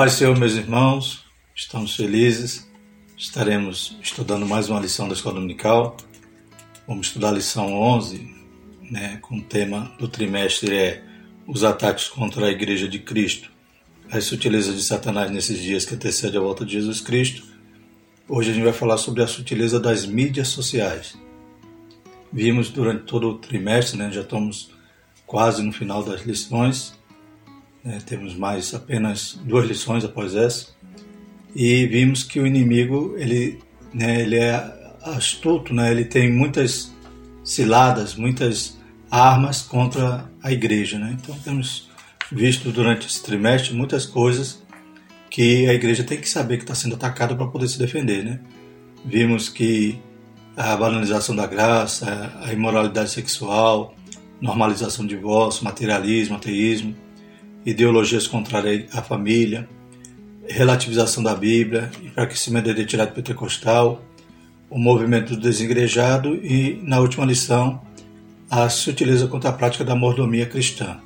[0.00, 2.66] Paz Senhor, meus irmãos, estamos felizes.
[3.18, 5.94] Estaremos estudando mais uma lição da Escola Dominical.
[6.88, 8.34] Vamos estudar a lição 11,
[8.90, 11.04] né, com o tema do trimestre é
[11.46, 13.50] os ataques contra a Igreja de Cristo,
[14.10, 17.42] as sutilezas de Satanás nesses dias que antecedem a volta de Jesus Cristo.
[18.26, 21.14] Hoje a gente vai falar sobre a sutileza das mídias sociais.
[22.32, 24.70] Vimos durante todo o trimestre, né, já estamos
[25.26, 26.98] quase no final das lições,
[27.84, 30.68] né, temos mais apenas duas lições após essa,
[31.54, 33.58] e vimos que o inimigo ele,
[33.92, 36.92] né, ele é astuto, né, ele tem muitas
[37.42, 38.78] ciladas, muitas
[39.10, 40.98] armas contra a igreja.
[40.98, 41.16] Né?
[41.20, 41.90] Então temos
[42.30, 44.62] visto durante esse trimestre muitas coisas
[45.28, 48.24] que a igreja tem que saber que está sendo atacada para poder se defender.
[48.24, 48.40] Né?
[49.04, 49.98] Vimos que
[50.56, 53.94] a banalização da graça, a imoralidade sexual,
[54.40, 56.94] normalização de divórcio, materialismo, ateísmo,
[57.64, 59.68] ideologias contrárias à família,
[60.48, 64.02] relativização da Bíblia, enfraquecimento da identidade pentecostal,
[64.68, 67.80] o movimento do desengrejado e, na última lição,
[68.50, 70.98] a sutileza contra a prática da mordomia cristã.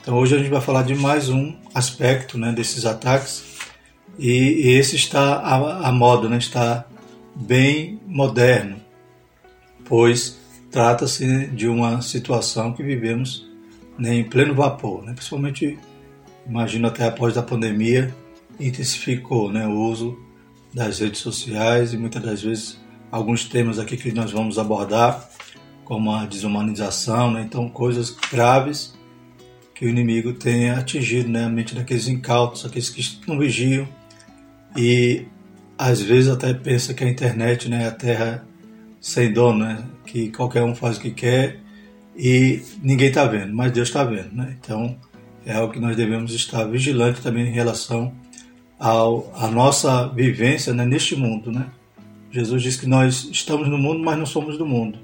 [0.00, 3.44] Então hoje a gente vai falar de mais um aspecto né, desses ataques
[4.18, 6.86] e, e esse está à moda, né, está
[7.34, 8.76] bem moderno,
[9.84, 10.38] pois
[10.70, 13.47] trata-se de uma situação que vivemos
[13.98, 15.78] né, em pleno vapor, né, principalmente
[16.46, 18.14] imagino até após a pandemia
[18.58, 20.18] intensificou né, o uso
[20.72, 25.28] das redes sociais e muitas das vezes alguns temas aqui que nós vamos abordar
[25.84, 27.42] como a desumanização, né?
[27.42, 28.94] então coisas graves
[29.74, 31.44] que o inimigo tem atingido né?
[31.44, 33.88] a mente daqueles incautos, aqueles que não vigiam
[34.76, 35.26] e
[35.78, 38.46] às vezes até pensa que a internet né, é a terra
[39.00, 39.84] sem dono, né?
[40.04, 41.60] que qualquer um faz o que quer
[42.18, 44.32] e ninguém está vendo, mas Deus está vendo.
[44.32, 44.56] Né?
[44.60, 44.96] Então
[45.46, 48.12] é algo que nós devemos estar vigilantes também em relação
[48.76, 51.52] ao, à nossa vivência né, neste mundo.
[51.52, 51.66] Né?
[52.32, 54.98] Jesus diz que nós estamos no mundo, mas não somos do mundo.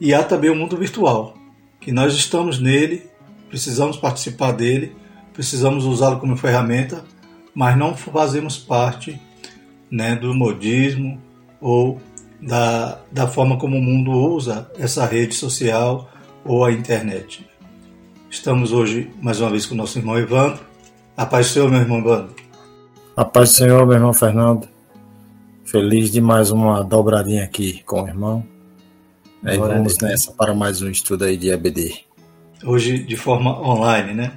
[0.00, 1.36] E há também o mundo virtual,
[1.78, 3.02] que nós estamos nele,
[3.50, 4.96] precisamos participar dele,
[5.34, 7.04] precisamos usá-lo como ferramenta,
[7.54, 9.20] mas não fazemos parte
[9.90, 11.20] né, do modismo
[11.60, 12.00] ou
[12.40, 16.10] da, da forma como o mundo usa essa rede social
[16.44, 17.46] ou a internet.
[18.30, 20.62] Estamos hoje mais uma vez com o nosso irmão Evandro.
[21.16, 22.34] A paz do Senhor, meu irmão Evandro.
[23.16, 24.68] A paz do Senhor, meu irmão Fernando.
[25.64, 28.44] Feliz de mais uma dobradinha aqui com o irmão.
[29.42, 32.04] Aí vamos nessa para mais um estudo aí de EBD.
[32.64, 34.32] Hoje de forma online, né?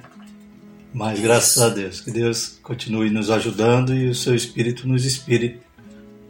[0.92, 5.60] Mas graças a Deus, que Deus continue nos ajudando e o seu Espírito nos inspire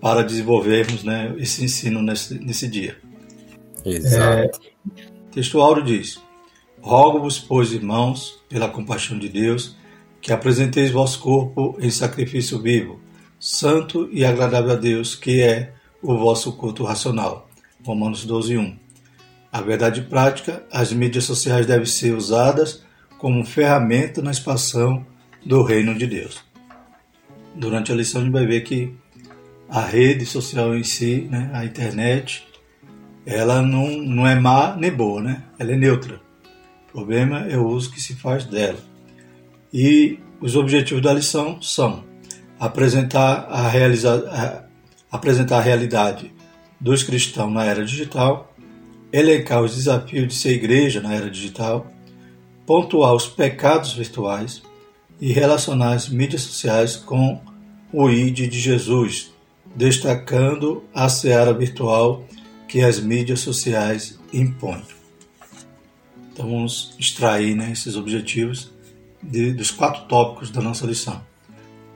[0.01, 2.97] para desenvolvermos né, esse ensino nesse, nesse dia.
[3.85, 4.61] Exato.
[4.97, 6.21] É, texto diz:
[6.81, 9.77] Rogo-vos, pois, irmãos, pela compaixão de Deus,
[10.21, 12.99] que apresenteis vosso corpo em sacrifício vivo,
[13.39, 17.49] santo e agradável a Deus, que é o vosso culto racional.
[17.85, 18.77] Romanos 12, 1.
[19.53, 22.83] A verdade prática, as mídias sociais devem ser usadas
[23.17, 25.07] como ferramenta na expansão
[25.47, 26.43] do reino de Deus.
[27.55, 28.93] Durante a lição a gente vai ver que
[29.69, 32.48] a rede social em si, né, a internet,
[33.31, 35.43] ela não, não é má nem boa, né?
[35.59, 36.19] ela é neutra.
[36.89, 38.79] O problema é o uso que se faz dela.
[39.71, 42.05] E os objetivos da lição são
[42.59, 46.33] apresentar a, realiza, a, apresentar a realidade
[46.81, 48.51] dos cristãos na era digital,
[49.13, 51.87] elencar os desafios de ser igreja na era digital,
[52.65, 54.63] pontuar os pecados virtuais
[55.21, 57.39] e relacionar as mídias sociais com
[57.93, 59.31] o ID de Jesus,
[59.77, 62.25] destacando a seara virtual
[62.69, 64.83] que as mídias sociais impõem.
[66.33, 68.71] Então vamos extrair né, esses objetivos
[69.23, 71.21] de, dos quatro tópicos da nossa lição.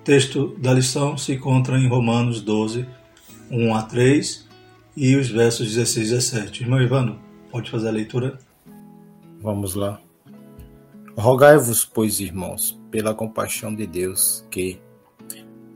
[0.00, 2.86] O texto da lição se encontra em Romanos 12,
[3.50, 4.48] 1 a 3
[4.96, 6.62] e os versos 16 e 17.
[6.62, 7.20] Irmão Ivano,
[7.50, 8.38] pode fazer a leitura?
[9.40, 10.00] Vamos lá.
[11.16, 14.80] Rogai-vos, pois, irmãos, pela compaixão de Deus, que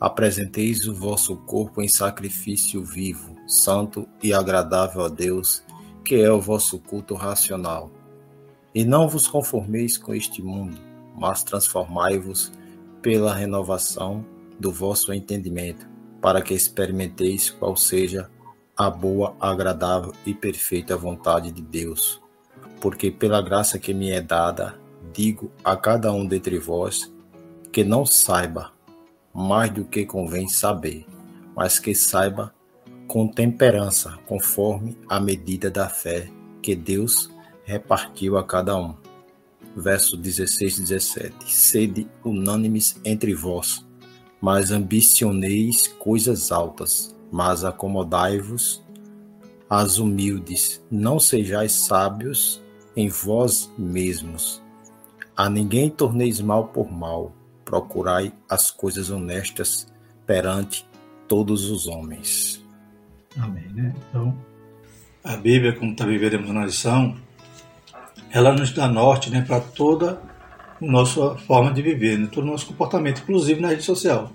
[0.01, 5.63] apresenteis o vosso corpo em sacrifício vivo, santo e agradável a Deus,
[6.05, 7.91] que é o vosso culto racional.
[8.75, 10.79] E não vos conformeis com este mundo,
[11.17, 12.53] mas transformai-vos
[13.01, 14.25] pela renovação
[14.59, 15.87] do vosso entendimento,
[16.21, 18.31] para que experimenteis qual seja
[18.77, 22.21] a boa, agradável e perfeita vontade de Deus.
[22.81, 24.79] Porque pela graça que me é dada,
[25.13, 27.13] digo a cada um dentre vós
[27.73, 28.73] que não saiba
[29.33, 31.07] mais do que convém saber,
[31.55, 32.55] mas que saiba
[33.07, 36.29] com temperança, conforme a medida da fé
[36.63, 37.31] que Deus
[37.65, 38.95] repartiu a cada um.
[39.77, 41.53] Verso 16 e 17.
[41.55, 43.87] Sede unânimes entre vós,
[44.41, 48.83] mas ambicioneis coisas altas, mas acomodai-vos
[49.69, 52.63] às humildes, não sejais sábios
[52.97, 54.63] em vós mesmos.
[55.37, 57.33] A ninguém torneis mal por mal,
[57.65, 59.87] procurai as coisas honestas
[60.25, 60.89] perante
[61.29, 62.66] todos os homens.
[63.39, 63.95] Amém, né?
[64.09, 64.37] Então,
[65.23, 67.17] a Bíblia, como está viveremos na lição,
[68.31, 70.21] ela nos dá norte né, para toda
[70.81, 74.33] a nossa forma de viver, né, todo o nosso comportamento, inclusive na rede social.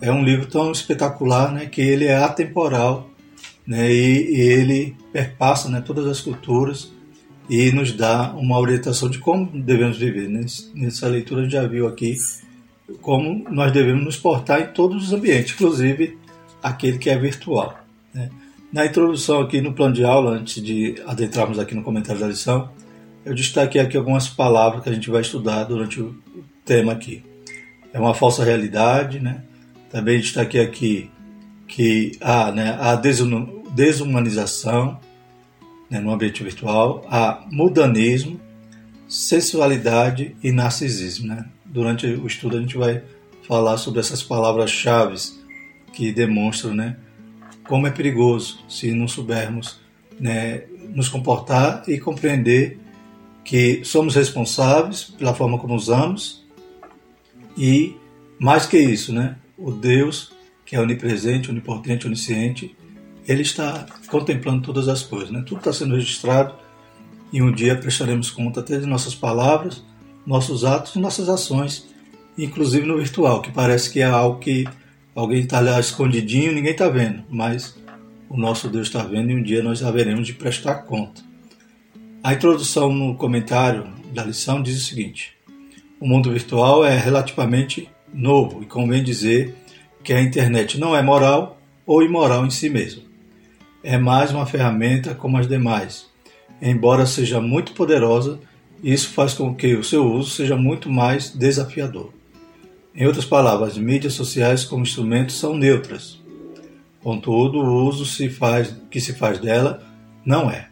[0.00, 3.08] É um livro tão espetacular né, que ele é atemporal
[3.66, 6.92] né, e, e ele perpassa né, todas as culturas
[7.48, 10.28] e nos dá uma orientação de como devemos viver.
[10.74, 12.14] Nessa leitura a gente já viu aqui
[13.00, 16.18] como nós devemos nos portar em todos os ambientes, inclusive
[16.62, 17.85] aquele que é virtual.
[18.16, 18.30] Né?
[18.72, 22.70] Na introdução aqui no plano de aula, antes de adentrarmos aqui no comentário da lição,
[23.24, 26.16] eu destaquei aqui algumas palavras que a gente vai estudar durante o
[26.64, 27.24] tema aqui.
[27.92, 29.42] É uma falsa realidade, né?
[29.90, 31.10] Também destaquei aqui
[31.66, 35.00] que há né, a desumanização
[35.90, 38.40] né, no ambiente virtual, há mudanismo,
[39.08, 41.28] sensualidade e narcisismo.
[41.28, 41.44] Né?
[41.64, 43.02] Durante o estudo a gente vai
[43.46, 45.16] falar sobre essas palavras-chave
[45.92, 46.96] que demonstram né,
[47.68, 49.78] como é perigoso se não soubermos
[50.18, 50.64] né,
[50.94, 52.78] nos comportar e compreender
[53.44, 56.44] que somos responsáveis pela forma como usamos
[57.56, 57.96] e,
[58.38, 60.34] mais que isso, né, o Deus
[60.66, 62.76] que é onipresente, onipotente, onisciente,
[63.26, 65.30] ele está contemplando todas as coisas.
[65.30, 65.42] Né?
[65.46, 66.54] Tudo está sendo registrado
[67.32, 69.84] e um dia prestaremos conta até de nossas palavras,
[70.26, 71.88] nossos atos e nossas ações,
[72.36, 74.66] inclusive no virtual, que parece que é algo que
[75.16, 77.76] alguém está lá escondidinho ninguém está vendo, mas
[78.28, 81.22] o nosso Deus está vendo e um dia nós haveremos de prestar conta.
[82.22, 85.36] A introdução no comentário da lição diz o seguinte:
[85.98, 89.54] o mundo virtual é relativamente novo e convém dizer
[90.04, 93.02] que a internet não é moral ou imoral em si mesma.
[93.82, 96.06] É mais uma ferramenta como as demais.
[96.60, 98.40] Embora seja muito poderosa,
[98.82, 102.15] isso faz com que o seu uso seja muito mais desafiador.
[102.96, 106.18] Em outras palavras, mídias sociais como instrumentos são neutras.
[107.02, 109.82] Contudo, o uso se faz, que se faz dela
[110.24, 110.70] não é.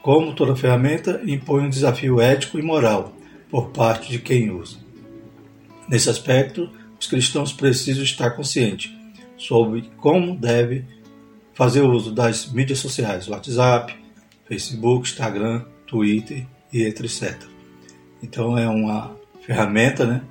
[0.00, 3.12] Como toda ferramenta, impõe um desafio ético e moral
[3.50, 4.78] por parte de quem usa.
[5.88, 8.92] Nesse aspecto, os cristãos precisam estar conscientes
[9.36, 10.84] sobre como deve
[11.54, 13.94] fazer uso das mídias sociais, WhatsApp,
[14.46, 17.36] Facebook, Instagram, Twitter e etc.
[18.22, 20.22] Então é uma ferramenta, né?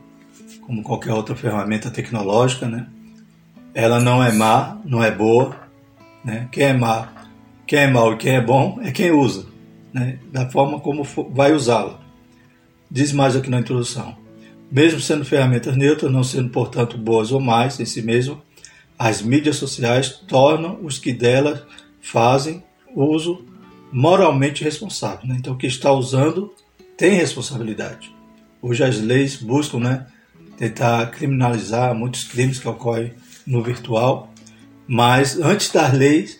[0.61, 2.87] Como qualquer outra ferramenta tecnológica, né?
[3.73, 5.55] Ela não é má, não é boa,
[6.23, 6.47] né?
[6.51, 7.09] Quem é má,
[7.65, 9.51] quem é mau e quem é bom é quem usa
[9.93, 11.03] né, da forma como
[11.33, 11.99] vai usá-la.
[12.89, 14.15] Diz mais aqui na introdução.
[14.71, 18.41] Mesmo sendo ferramentas neutras, não sendo, portanto, boas ou mais em si mesmo,
[18.97, 21.61] as mídias sociais tornam os que delas
[22.01, 22.63] fazem
[22.95, 23.45] uso
[23.91, 25.27] moralmente responsável.
[25.27, 25.35] Né?
[25.39, 26.53] Então, o que está usando
[26.95, 28.13] tem responsabilidade.
[28.61, 30.07] Hoje as leis buscam né,
[30.61, 33.13] tentar criminalizar muitos crimes que ocorrem
[33.47, 34.31] no virtual,
[34.87, 36.39] mas antes das leis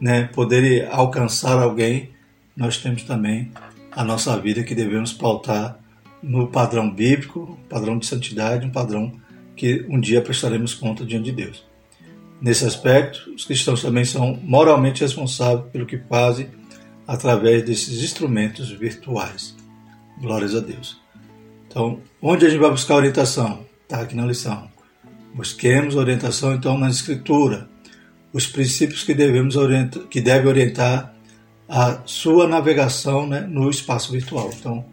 [0.00, 2.08] né, poderem alcançar alguém,
[2.56, 3.52] nós temos também
[3.90, 5.78] a nossa vida que devemos pautar
[6.22, 9.20] no padrão bíblico, padrão de santidade, um padrão
[9.54, 11.62] que um dia prestaremos conta diante de Deus.
[12.40, 16.48] Nesse aspecto, os cristãos também são moralmente responsáveis pelo que fazem
[17.06, 19.54] através desses instrumentos virtuais.
[20.18, 21.01] Glórias a Deus.
[21.72, 23.64] Então, onde a gente vai buscar orientação?
[23.84, 24.68] Está aqui na lição.
[25.34, 27.66] Busquemos orientação então na Escritura,
[28.30, 31.14] os princípios que devemos orientar, que deve orientar
[31.66, 34.50] a sua navegação né, no espaço virtual.
[34.54, 34.84] Então,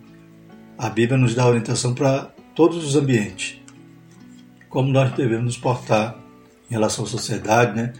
[0.78, 3.60] a Bíblia nos dá orientação para todos os ambientes,
[4.70, 6.18] como nós devemos nos portar
[6.72, 7.76] em relação à sociedade.
[7.76, 7.92] Né?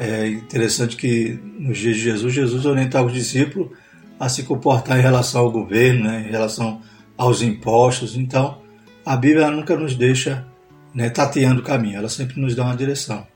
[0.00, 3.70] É interessante que nos dias de Jesus, Jesus orientava os discípulos
[4.18, 6.82] a se comportar em relação ao governo, né, em relação
[7.16, 8.16] aos impostos.
[8.16, 8.58] Então,
[9.04, 10.46] a Bíblia nunca nos deixa
[10.94, 13.26] né, tateando o caminho, ela sempre nos dá uma direção.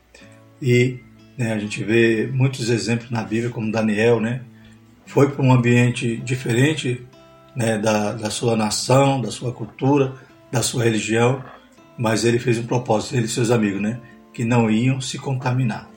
[0.60, 0.98] E
[1.36, 4.42] né, a gente vê muitos exemplos na Bíblia, como Daniel, né,
[5.06, 7.06] foi para um ambiente diferente
[7.54, 10.14] né, da, da sua nação, da sua cultura,
[10.50, 11.44] da sua religião,
[11.98, 14.00] mas ele fez um propósito, ele e seus amigos, né,
[14.32, 15.88] que não iam se contaminar.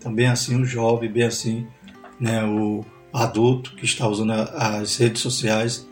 [0.00, 1.66] Também assim o jovem, bem assim
[2.20, 5.88] né, o adulto que está usando as redes sociais,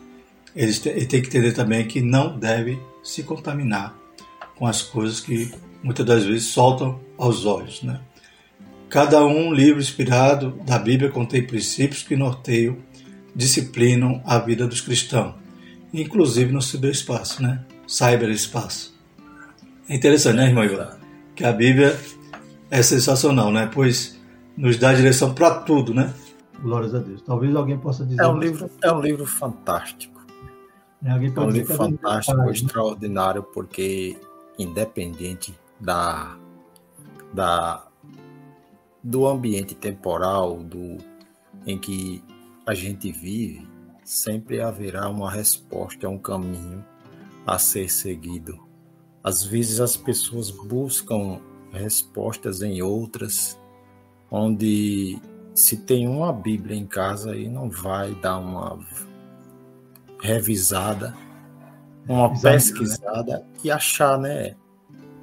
[0.57, 3.95] ele tem que entender também que não deve se contaminar
[4.55, 5.51] com as coisas que
[5.83, 8.01] muitas das vezes soltam aos olhos, né?
[8.89, 12.77] Cada um livro inspirado da Bíblia contém princípios que norteiam,
[13.35, 15.35] disciplinam a vida dos cristãos,
[15.93, 17.63] inclusive no ciberespaço, né?
[17.87, 18.97] Cyberespaço.
[19.87, 20.97] É interessante, né, irmão Ivan?
[21.37, 21.95] que a Bíblia
[22.71, 23.69] é sensacional, né?
[23.71, 24.19] Pois
[24.57, 26.11] nos dá direção para tudo, né?
[26.59, 27.21] Glórias a Deus.
[27.21, 28.19] Talvez alguém possa dizer.
[28.19, 30.16] É um livro, é um livro fantástico.
[31.03, 32.51] É, é um livro fantástico, né?
[32.51, 34.17] extraordinário, porque
[34.57, 36.37] independente da,
[37.33, 37.87] da
[39.03, 40.97] do ambiente temporal do
[41.65, 42.23] em que
[42.65, 43.67] a gente vive,
[44.03, 46.83] sempre haverá uma resposta, um caminho
[47.45, 48.59] a ser seguido.
[49.23, 51.39] Às vezes as pessoas buscam
[51.71, 53.59] respostas em outras,
[54.31, 55.19] onde
[55.53, 58.79] se tem uma Bíblia em casa e não vai dar uma
[60.27, 61.15] revisada,
[62.07, 63.45] uma Exato, pesquisada né?
[63.63, 64.55] e achar, né,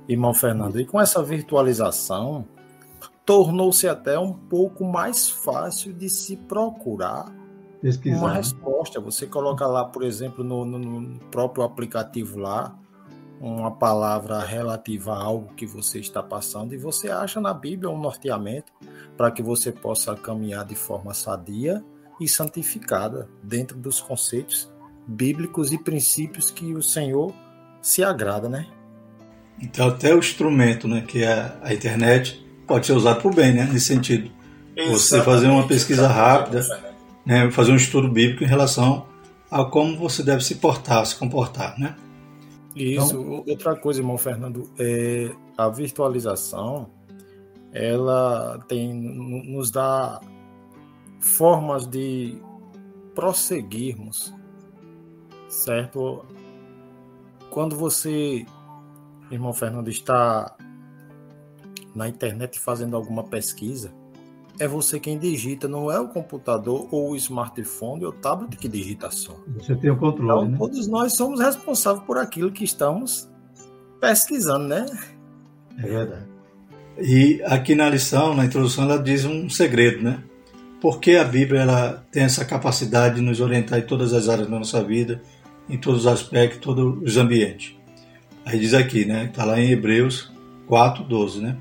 [0.09, 0.81] irmão Fernando?
[0.81, 2.47] E com essa virtualização,
[3.25, 7.33] tornou-se até um pouco mais fácil de se procurar
[7.81, 8.19] Pesquisar.
[8.19, 9.01] uma resposta.
[9.01, 12.79] Você coloca lá, por exemplo, no, no, próprio aplicativo lá,
[13.41, 18.01] uma palavra relativa a algo que você está passando e você acha na Bíblia um
[18.01, 18.73] norteamento
[19.17, 21.85] para que você possa caminhar de forma sadia
[22.21, 24.73] e santificada dentro dos conceitos
[25.07, 27.35] bíblicos e princípios que o Senhor
[27.83, 28.67] se agrada, né?
[29.61, 33.53] Então até o instrumento, né, que é a internet, pode ser usado para o bem,
[33.53, 34.31] né, nesse sentido.
[34.77, 35.01] Exatamente.
[35.01, 36.65] Você fazer uma pesquisa rápida
[37.25, 39.07] né, fazer um estudo bíblico em relação
[39.51, 41.97] a como você deve se portar, se comportar, né?
[42.75, 43.17] Isso.
[43.17, 46.91] Então, Outra coisa, irmão Fernando, é a virtualização,
[47.73, 50.21] ela tem nos dá
[51.21, 52.37] formas de
[53.15, 54.35] prosseguirmos,
[55.55, 56.25] certo?
[57.51, 58.45] Quando você,
[59.31, 60.57] irmão Fernando, está
[61.95, 63.93] na internet fazendo alguma pesquisa,
[64.59, 68.69] é você quem digita, não é o computador ou o smartphone ou o tablet que
[68.69, 69.37] digita só.
[69.59, 70.59] Você tem o controle, então, né?
[70.59, 73.29] Todos nós somos responsáveis por aquilo que estamos
[74.01, 74.87] pesquisando, né?
[75.79, 76.27] É verdade.
[76.99, 80.23] E aqui na lição, na introdução, ela diz um segredo, né?
[80.81, 84.59] Porque a Bíblia ela tem essa capacidade de nos orientar em todas as áreas da
[84.59, 85.21] nossa vida,
[85.69, 87.75] em todos os aspectos, todos os ambientes.
[88.45, 89.25] Aí diz aqui, né?
[89.25, 90.31] Está lá em Hebreus
[90.67, 91.57] 4, 12, né?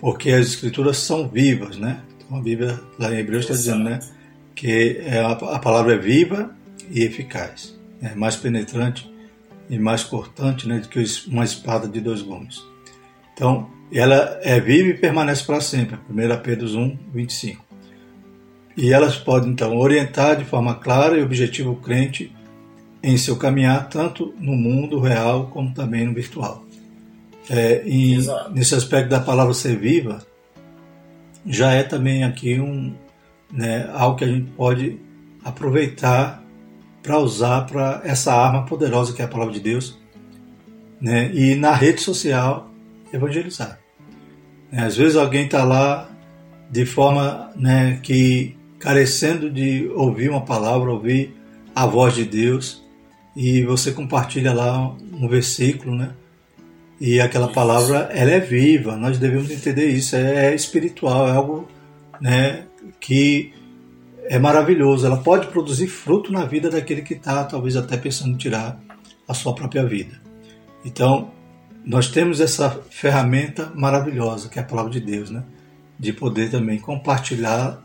[0.00, 2.02] porque as escrituras são vivas, né?
[2.16, 4.00] Então a Bíblia lá em Hebreus está dizendo, né,
[4.54, 6.54] que é a, palavra é viva
[6.90, 9.10] e eficaz, é mais penetrante
[9.68, 12.62] e mais cortante, né, do que uma espada de dois gumes.
[13.34, 15.98] Então ela é viva e permanece para sempre.
[16.10, 17.64] 1 Pedro 1, 25.
[18.76, 22.32] E elas podem então orientar de forma clara e objetiva o crente
[23.02, 26.64] em seu caminhar tanto no mundo real como também no virtual.
[27.48, 28.18] É, e
[28.52, 30.26] nesse aspecto da palavra ser viva,
[31.46, 32.94] já é também aqui um,
[33.50, 34.98] né, algo que a gente pode
[35.42, 36.42] aproveitar
[37.02, 39.98] para usar para essa arma poderosa que é a palavra de Deus,
[41.00, 42.70] né, e na rede social
[43.12, 43.78] evangelizar.
[44.70, 46.10] É, às vezes alguém está lá
[46.70, 51.34] de forma né, que carecendo de ouvir uma palavra, ouvir
[51.74, 52.84] a voz de Deus,
[53.40, 56.10] e você compartilha lá um versículo, né?
[57.00, 61.68] E aquela palavra, ela é viva, nós devemos entender isso, é espiritual, é algo
[62.20, 62.64] né,
[62.98, 63.54] que
[64.24, 65.06] é maravilhoso.
[65.06, 68.80] Ela pode produzir fruto na vida daquele que está, talvez até pensando em tirar
[69.28, 70.20] a sua própria vida.
[70.84, 71.30] Então,
[71.84, 75.44] nós temos essa ferramenta maravilhosa, que é a palavra de Deus, né?
[75.96, 77.80] de poder também compartilhar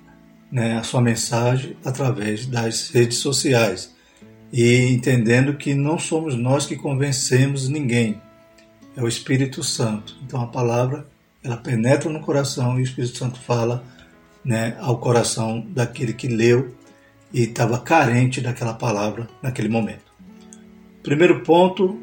[0.52, 3.93] né, a sua mensagem através das redes sociais.
[4.56, 8.22] E entendendo que não somos nós que convencemos ninguém,
[8.96, 10.16] é o Espírito Santo.
[10.24, 11.08] Então a palavra
[11.44, 13.84] ela penetra no coração e o Espírito Santo fala
[14.46, 16.72] né, ao coração daquele que leu
[17.34, 20.14] e estava carente daquela palavra naquele momento.
[21.02, 22.00] Primeiro ponto,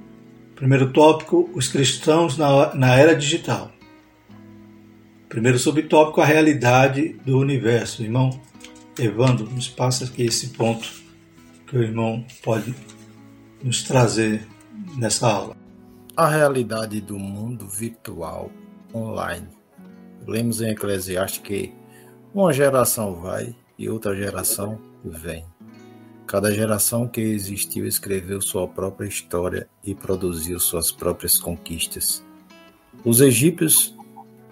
[0.57, 3.71] primeiro tópico, os cristãos na, na era digital.
[5.29, 8.03] Primeiro subtópico, a realidade do universo.
[8.03, 8.41] Irmão
[8.99, 11.10] Evandro, nos passa aqui esse ponto
[11.71, 12.75] que o irmão pode
[13.63, 14.45] nos trazer
[14.97, 15.57] nessa aula
[16.17, 18.51] a realidade do mundo virtual
[18.93, 19.47] online.
[20.27, 21.73] Lemos em Eclesiastes que
[22.35, 25.45] uma geração vai e outra geração vem.
[26.27, 32.25] Cada geração que existiu escreveu sua própria história e produziu suas próprias conquistas.
[33.05, 33.97] Os egípcios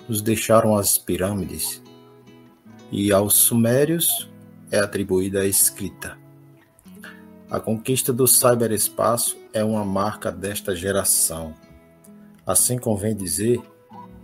[0.08, 1.82] nos deixaram as pirâmides
[2.92, 4.30] e aos sumérios
[4.70, 6.27] é atribuída a escrita.
[7.50, 11.54] A conquista do cyberespaço é uma marca desta geração.
[12.46, 13.58] Assim convém dizer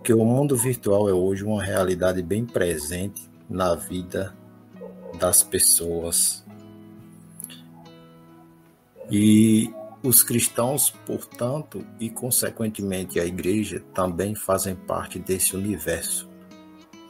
[0.02, 4.37] que o mundo virtual é hoje uma realidade bem presente na vida
[5.19, 6.45] das pessoas.
[9.11, 16.28] E os cristãos, portanto, e consequentemente a igreja, também fazem parte desse universo.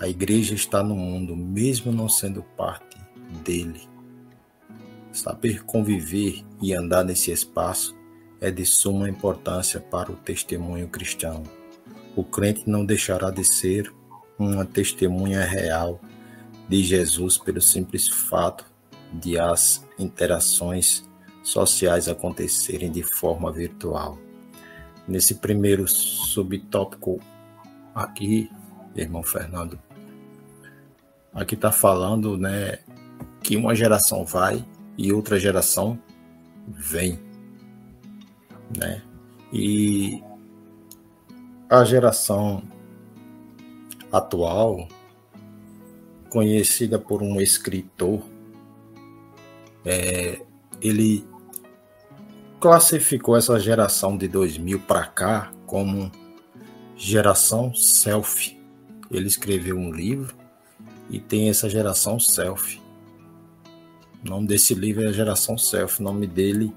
[0.00, 2.96] A igreja está no mundo, mesmo não sendo parte
[3.42, 3.93] dele.
[5.14, 7.96] Saber conviver e andar nesse espaço
[8.40, 11.44] é de suma importância para o testemunho cristão.
[12.16, 13.94] O crente não deixará de ser
[14.36, 16.00] uma testemunha real
[16.68, 18.66] de Jesus pelo simples fato
[19.12, 21.08] de as interações
[21.44, 24.18] sociais acontecerem de forma virtual.
[25.06, 27.20] Nesse primeiro subtópico
[27.94, 28.50] aqui,
[28.96, 29.78] irmão Fernando,
[31.32, 32.80] aqui está falando, né,
[33.44, 34.64] que uma geração vai
[34.96, 35.98] e outra geração
[36.68, 37.18] vem,
[38.76, 39.02] né?
[39.52, 40.22] E
[41.68, 42.62] a geração
[44.10, 44.88] atual,
[46.30, 48.22] conhecida por um escritor,
[49.84, 50.40] é,
[50.80, 51.26] ele
[52.60, 56.10] classificou essa geração de 2000 para cá como
[56.96, 58.58] geração selfie.
[59.10, 60.34] Ele escreveu um livro
[61.10, 62.83] e tem essa geração selfie.
[64.24, 66.00] O nome desse livro é Geração Self.
[66.00, 66.72] O nome dele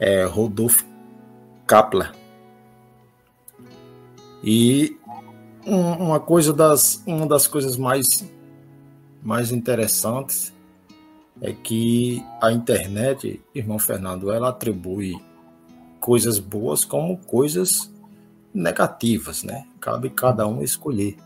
[0.00, 0.84] é Rodolfo
[1.64, 2.12] Kapler.
[4.42, 4.96] E
[5.64, 8.28] uma coisa das uma das coisas mais
[9.22, 10.52] mais interessantes
[11.40, 15.14] é que a internet, irmão Fernando, ela atribui
[16.00, 17.92] coisas boas como coisas
[18.52, 19.66] negativas, né?
[19.80, 21.16] Cabe cada um escolher.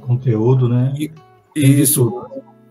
[0.00, 0.94] Conteúdo, né?
[0.96, 1.10] E,
[1.56, 2.24] isso.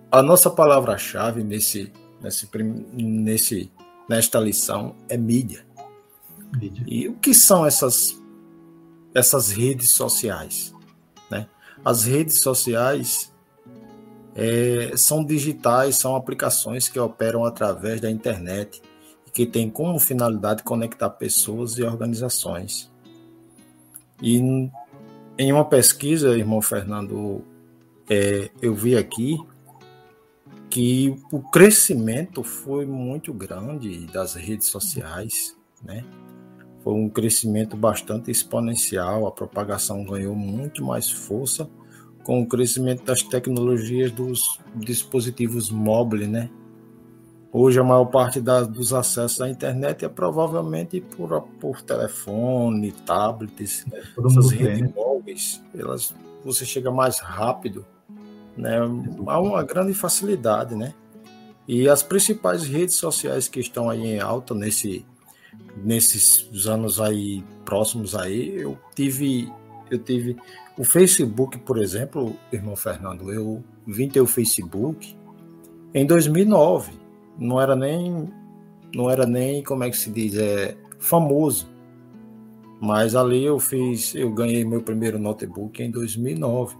[0.09, 2.49] A nossa palavra-chave nesse nesse,
[2.93, 3.71] nesse,
[4.07, 5.65] nesta lição é mídia.
[6.57, 6.83] mídia.
[6.87, 8.21] E o que são essas,
[9.13, 10.73] essas redes sociais?
[11.29, 11.47] Né?
[11.83, 13.31] As redes sociais
[14.35, 18.81] é, são digitais, são aplicações que operam através da internet
[19.27, 22.91] e que têm como finalidade conectar pessoas e organizações.
[24.21, 24.37] E
[25.37, 27.43] em uma pesquisa, irmão Fernando,
[28.09, 29.39] é, eu vi aqui
[30.71, 36.05] que o crescimento foi muito grande das redes sociais, né?
[36.81, 41.69] Foi um crescimento bastante exponencial, a propagação ganhou muito mais força
[42.23, 46.49] com o crescimento das tecnologias dos dispositivos móveis, né?
[47.51, 53.99] Hoje a maior parte dos acessos à internet é provavelmente por, por telefone, tablets, é,
[54.25, 54.93] essas redes né?
[54.95, 57.85] móveis, elas, você chega mais rápido
[58.57, 58.77] né?
[59.27, 60.93] Há uma grande facilidade, né?
[61.67, 65.05] E as principais redes sociais que estão aí em alta nesse,
[65.83, 69.51] nesses anos aí próximos aí, eu tive,
[69.89, 70.35] eu tive
[70.77, 75.15] o Facebook, por exemplo, irmão Fernando, eu vim ter o Facebook
[75.93, 76.91] em 2009.
[77.37, 78.29] Não era nem,
[78.95, 81.69] não era nem como é que se diz, é famoso.
[82.81, 86.75] Mas ali eu fiz, eu ganhei meu primeiro notebook em 2009.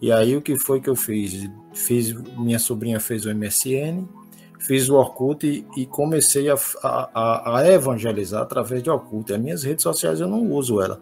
[0.00, 1.50] E aí o que foi que eu fiz?
[1.74, 4.06] Fiz minha sobrinha fez o MSN,
[4.58, 9.32] fiz o Orkut e, e comecei a, a, a, evangelizar através de Orkut.
[9.32, 11.00] As minhas redes sociais eu não uso ela.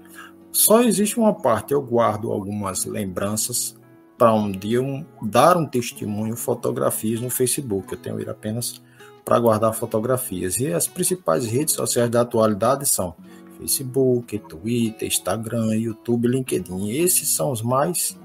[0.51, 3.79] Só existe uma parte, eu guardo algumas lembranças
[4.17, 7.93] para um dia um, dar um testemunho, fotografias no Facebook.
[7.93, 8.83] Eu tenho ele apenas
[9.25, 10.59] para guardar fotografias.
[10.59, 13.15] E as principais redes sociais da atualidade são
[13.59, 16.91] Facebook, Twitter, Instagram, YouTube, LinkedIn.
[16.91, 18.19] Esses são os mais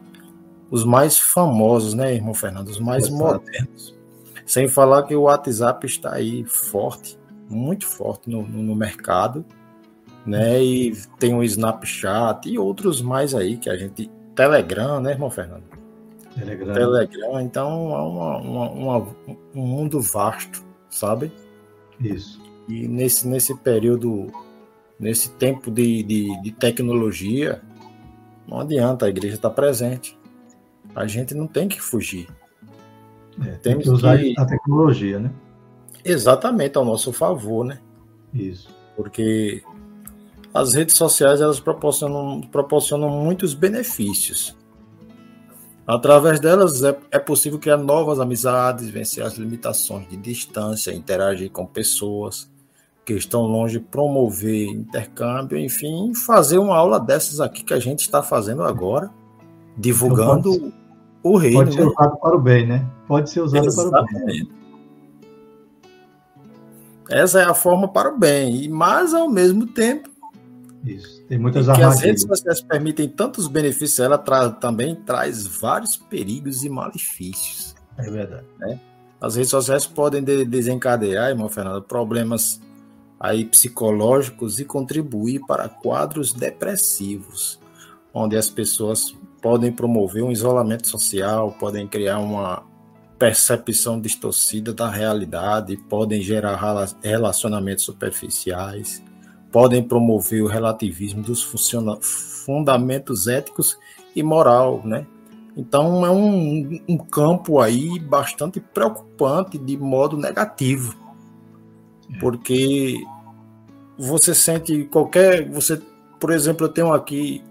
[0.73, 2.67] os mais famosos, né, irmão Fernando?
[2.67, 3.23] Os mais Exato.
[3.23, 3.95] modernos.
[4.43, 7.15] Sem falar que o WhatsApp está aí forte,
[7.47, 9.45] muito forte no, no, mercado,
[10.25, 10.63] né?
[10.63, 14.09] E tem o Snapchat e outros mais aí que a gente.
[14.35, 15.63] Telegram, né, irmão Fernando?
[16.33, 16.73] Telegram.
[16.73, 19.07] Telegram, então é uma, uma, uma,
[19.53, 21.31] um mundo vasto, sabe?
[21.99, 22.41] Isso.
[22.67, 24.31] E nesse, nesse período,
[24.99, 27.61] nesse tempo de, de, de tecnologia,
[28.47, 30.17] não adianta, a igreja estar tá presente.
[30.95, 32.27] A gente não tem que fugir.
[33.45, 34.33] É, tem que usar que...
[34.37, 35.31] a tecnologia, né?
[36.05, 37.79] Exatamente, ao nosso favor, né?
[38.33, 38.69] Isso.
[38.95, 39.63] Porque
[40.53, 44.55] as redes sociais elas proporcionam, proporcionam muitos benefícios.
[45.85, 51.65] Através delas é, é possível criar novas amizades, vencer as limitações de distância, interagir com
[51.65, 52.49] pessoas
[53.05, 58.23] que estão longe, promover intercâmbio, enfim, fazer uma aula dessas aqui que a gente está
[58.23, 59.11] fazendo agora,
[59.77, 60.71] divulgando
[61.23, 61.59] o reino.
[61.59, 61.87] Pode ser né?
[61.87, 62.85] usado para o bem, né?
[63.07, 64.11] Pode ser usado Exatamente.
[64.11, 64.63] para o bem.
[67.09, 70.09] Essa é a forma para o bem, mas ao mesmo tempo.
[70.83, 71.23] Isso.
[71.27, 76.63] Tem muitas que as redes sociais permitem tantos benefícios, ela tra também traz vários perigos
[76.63, 77.75] e malefícios.
[77.97, 78.45] É verdade.
[78.59, 78.79] Né?
[79.21, 82.59] As redes sociais podem de desencadear, irmão Fernando, problemas
[83.17, 87.57] aí psicológicos e contribuir para quadros depressivos,
[88.13, 92.63] onde as pessoas podem promover um isolamento social, podem criar uma
[93.19, 96.57] percepção distorcida da realidade, podem gerar
[97.03, 99.03] relacionamentos superficiais,
[99.51, 101.43] podem promover o relativismo dos
[102.01, 103.77] fundamentos éticos
[104.15, 105.05] e moral, né?
[105.57, 110.95] Então é um, um campo aí bastante preocupante de modo negativo,
[112.09, 112.17] é.
[112.17, 112.95] porque
[113.97, 115.79] você sente qualquer, você,
[116.17, 117.43] por exemplo, eu tenho aqui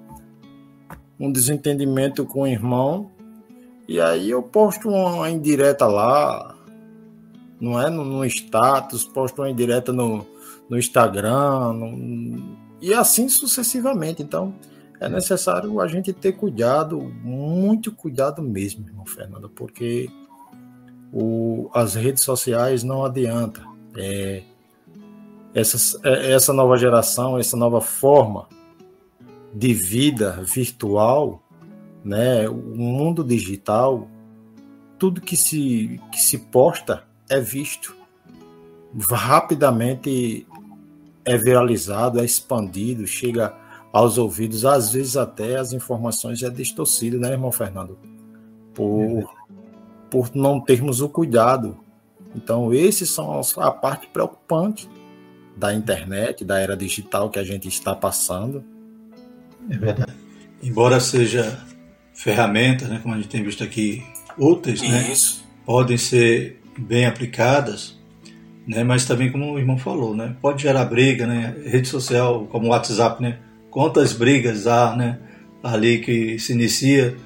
[1.18, 3.10] um desentendimento com o irmão
[3.88, 6.56] e aí eu posto uma indireta lá,
[7.60, 7.90] não é?
[7.90, 10.26] No, no status, posto uma indireta no,
[10.68, 14.22] no Instagram, no, e assim sucessivamente.
[14.22, 14.54] Então,
[15.00, 20.08] é necessário a gente ter cuidado, muito cuidado mesmo, irmão Fernando, porque
[21.12, 23.62] o, as redes sociais não adianta.
[23.96, 24.42] É,
[25.54, 28.46] essa, é, essa nova geração, essa nova forma
[29.52, 31.42] de vida virtual,
[32.04, 34.08] né, o mundo digital,
[34.98, 37.94] tudo que se, que se posta é visto.
[39.10, 40.46] Rapidamente
[41.24, 43.54] é viralizado, é expandido, chega
[43.92, 47.98] aos ouvidos, às vezes até as informações é distorcido, né, irmão Fernando?
[48.74, 49.30] Por,
[50.10, 51.76] por não termos o cuidado.
[52.34, 54.88] Então, esses são a parte preocupante
[55.56, 58.64] da internet, da era digital que a gente está passando.
[59.70, 60.12] É verdade.
[60.62, 61.60] Embora seja
[62.14, 64.02] ferramentas, né, como a gente tem visto aqui,
[64.38, 65.12] úteis, né,
[65.64, 67.98] podem ser bem aplicadas,
[68.66, 72.66] né, mas também como o irmão falou, né, pode gerar briga, né, rede social como
[72.66, 73.38] o WhatsApp, né,
[73.70, 75.18] quantas brigas há, né,
[75.62, 77.16] ali que se inicia,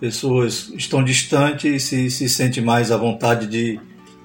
[0.00, 3.80] pessoas estão distantes e se, se sente mais à vontade de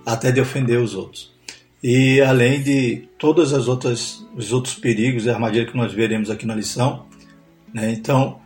[0.05, 1.31] até de ofender os outros.
[1.83, 6.45] E além de todas as outras os outros perigos e armadilhas que nós veremos aqui
[6.45, 7.05] na lição,
[7.73, 8.41] né, então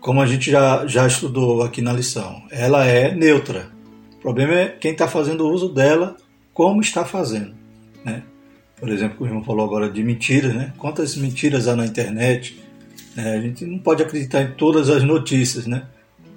[0.00, 3.68] como a gente já, já estudou aqui na lição, ela é neutra.
[4.14, 6.16] O problema é quem está fazendo uso dela,
[6.54, 7.54] como está fazendo.
[8.04, 8.22] Né?
[8.76, 10.72] Por exemplo, o irmão falou agora de mentiras, né?
[10.78, 12.58] Quantas mentiras há na internet?
[13.16, 15.86] É, a gente não pode acreditar em todas as notícias, né?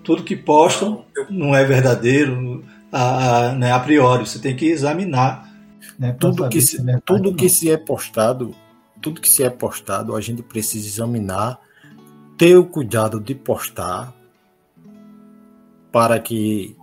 [0.03, 4.27] Tudo que postam não é verdadeiro a, a, né, a priori.
[4.27, 5.49] Você tem que examinar.
[5.97, 8.53] Né, tudo que, se, é tudo que se é postado,
[9.01, 11.59] tudo que se é postado, a gente precisa examinar
[12.37, 14.13] ter o cuidado de postar
[15.91, 16.75] para que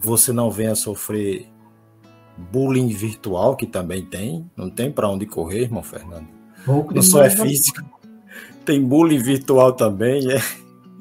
[0.00, 1.48] você não venha sofrer
[2.50, 6.26] bullying virtual, que também tem, não tem para onde correr, irmão Fernando.
[6.66, 7.80] Não só é físico,
[8.64, 10.40] tem bullying virtual também, é.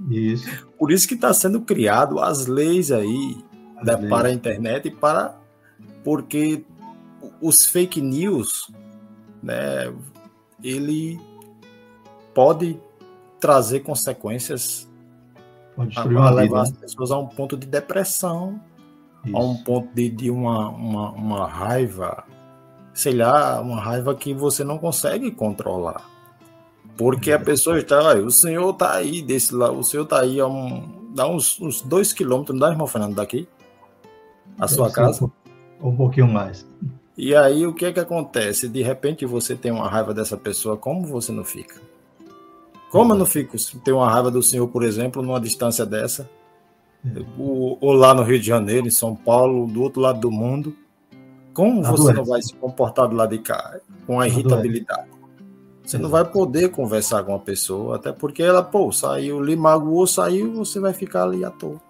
[0.10, 0.48] Isso.
[0.78, 3.38] Por isso que está sendo criado as leis aí
[3.78, 4.10] as né, leis.
[4.10, 5.38] para a internet e para
[6.04, 6.63] porque
[7.39, 8.72] os fake news,
[9.41, 9.94] né,
[10.63, 11.20] ele
[12.34, 12.80] pode
[13.41, 14.88] trazer consequências
[15.95, 16.77] a, levar vida, as né?
[16.82, 18.62] pessoas a um ponto de depressão,
[19.25, 19.36] Isso.
[19.36, 22.23] a um ponto de, de uma, uma, uma, raiva,
[22.93, 26.10] sei lá, uma raiva que você não consegue controlar.
[26.95, 30.45] Porque a pessoa está, o senhor está aí, desse lá, o senhor está aí a
[30.45, 33.47] um, dá uns, uns dois quilômetros, não dá, irmão Fernando, daqui?
[34.60, 35.25] A sua casa?
[35.82, 36.67] Um, um pouquinho mais.
[37.17, 38.67] E aí o que é que acontece?
[38.67, 41.82] De repente você tem uma raiva dessa pessoa, como você não fica?
[42.91, 46.30] Como eu não fico ter uma raiva do senhor, por exemplo, numa distância dessa?
[47.39, 50.75] Ou, ou, lá no Rio de Janeiro, em São Paulo, do outro lado do mundo.
[51.54, 53.80] Como você não vai se comportar do lado de cá?
[54.06, 55.10] Com a irritabilidade.
[55.84, 60.06] Você não vai poder conversar com a pessoa, até porque ela, pô, saiu, lhe magoou,
[60.06, 61.82] saiu, você vai ficar ali à toa.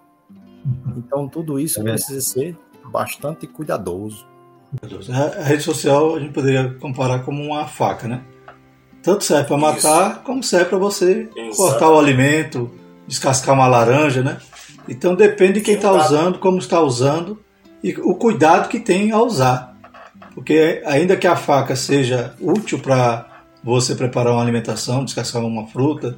[0.64, 0.94] Uhum.
[0.96, 2.56] Então, tudo isso é precisa ser
[2.90, 4.26] bastante cuidadoso.
[5.10, 8.24] A rede social a gente poderia comparar como uma faca, né?
[9.02, 10.20] Tanto serve para matar, Isso.
[10.20, 11.56] como serve para você Exato.
[11.56, 12.70] cortar o alimento,
[13.06, 14.38] descascar uma laranja, né?
[14.88, 17.38] Então depende de quem está usando, como está usando
[17.82, 19.76] e o cuidado que tem ao usar.
[20.34, 23.26] Porque ainda que a faca seja útil para
[23.62, 26.16] você preparar uma alimentação, descascar uma fruta,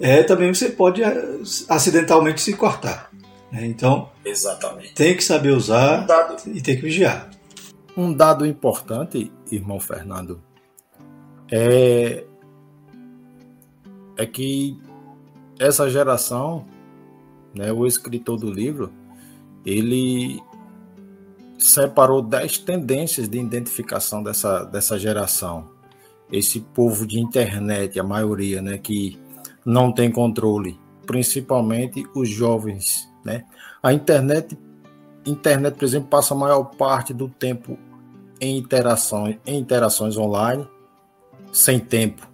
[0.00, 3.10] é também você pode eh, acidentalmente se cortar.
[3.50, 3.66] Né?
[3.66, 4.94] Então, Exatamente.
[4.94, 6.06] tem que saber usar
[6.46, 7.28] um e tem que vigiar.
[7.96, 10.40] Um dado importante, irmão Fernando,
[11.52, 12.24] é,
[14.16, 14.80] é que
[15.58, 16.64] essa geração,
[17.54, 18.90] né, o escritor do livro,
[19.64, 20.42] ele
[21.58, 25.70] separou dez tendências de identificação dessa, dessa geração.
[26.32, 29.20] Esse povo de internet, a maioria, né, que
[29.64, 33.44] não tem controle, principalmente os jovens, né?
[33.82, 34.58] A internet,
[35.26, 37.78] internet, por exemplo, passa a maior parte do tempo
[38.40, 40.66] em interações, em interações online,
[41.52, 42.26] sem tempo.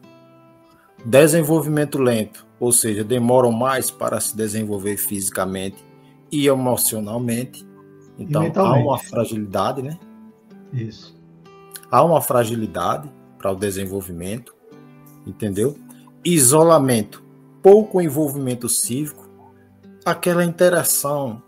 [1.05, 5.85] Desenvolvimento lento, ou seja, demoram mais para se desenvolver fisicamente
[6.31, 7.67] e emocionalmente.
[8.19, 9.99] Então e há uma fragilidade, né?
[10.73, 11.17] Isso.
[11.91, 14.55] Há uma fragilidade para o desenvolvimento,
[15.27, 15.77] entendeu?
[16.25, 17.25] Isolamento,
[17.63, 19.29] pouco envolvimento cívico,
[20.05, 21.43] aquela interação,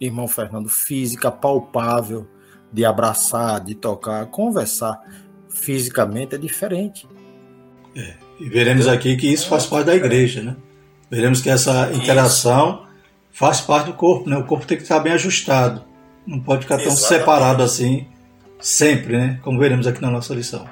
[0.00, 2.26] irmão Fernando, física, palpável,
[2.72, 5.00] de abraçar, de tocar, conversar
[5.48, 7.06] fisicamente é diferente.
[7.96, 10.56] É, e veremos aqui que isso faz parte da igreja, né?
[11.10, 12.84] Veremos que essa interação
[13.30, 14.36] faz parte do corpo, né?
[14.36, 15.84] O corpo tem que estar bem ajustado,
[16.26, 17.20] não pode ficar tão Exatamente.
[17.20, 18.06] separado assim
[18.60, 19.38] sempre, né?
[19.42, 20.66] Como veremos aqui na nossa lição.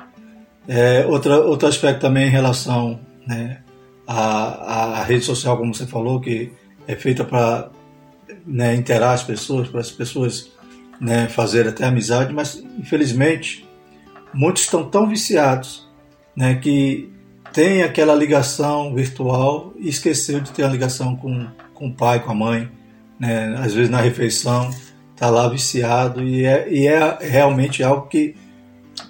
[0.66, 3.58] É, outra, outro aspecto também em relação né,
[4.06, 6.52] à, à rede social, como você falou, que
[6.86, 7.70] é feita para
[8.46, 10.50] né, interar as pessoas, para as pessoas
[11.00, 13.68] né, fazer até amizade, mas infelizmente
[14.32, 15.88] muitos estão tão viciados
[16.34, 17.11] né, que
[17.52, 22.30] tem aquela ligação virtual e esqueceu de ter a ligação com, com o pai, com
[22.30, 22.70] a mãe,
[23.18, 24.70] né, às vezes na refeição,
[25.14, 28.34] está lá viciado e é, e é realmente algo que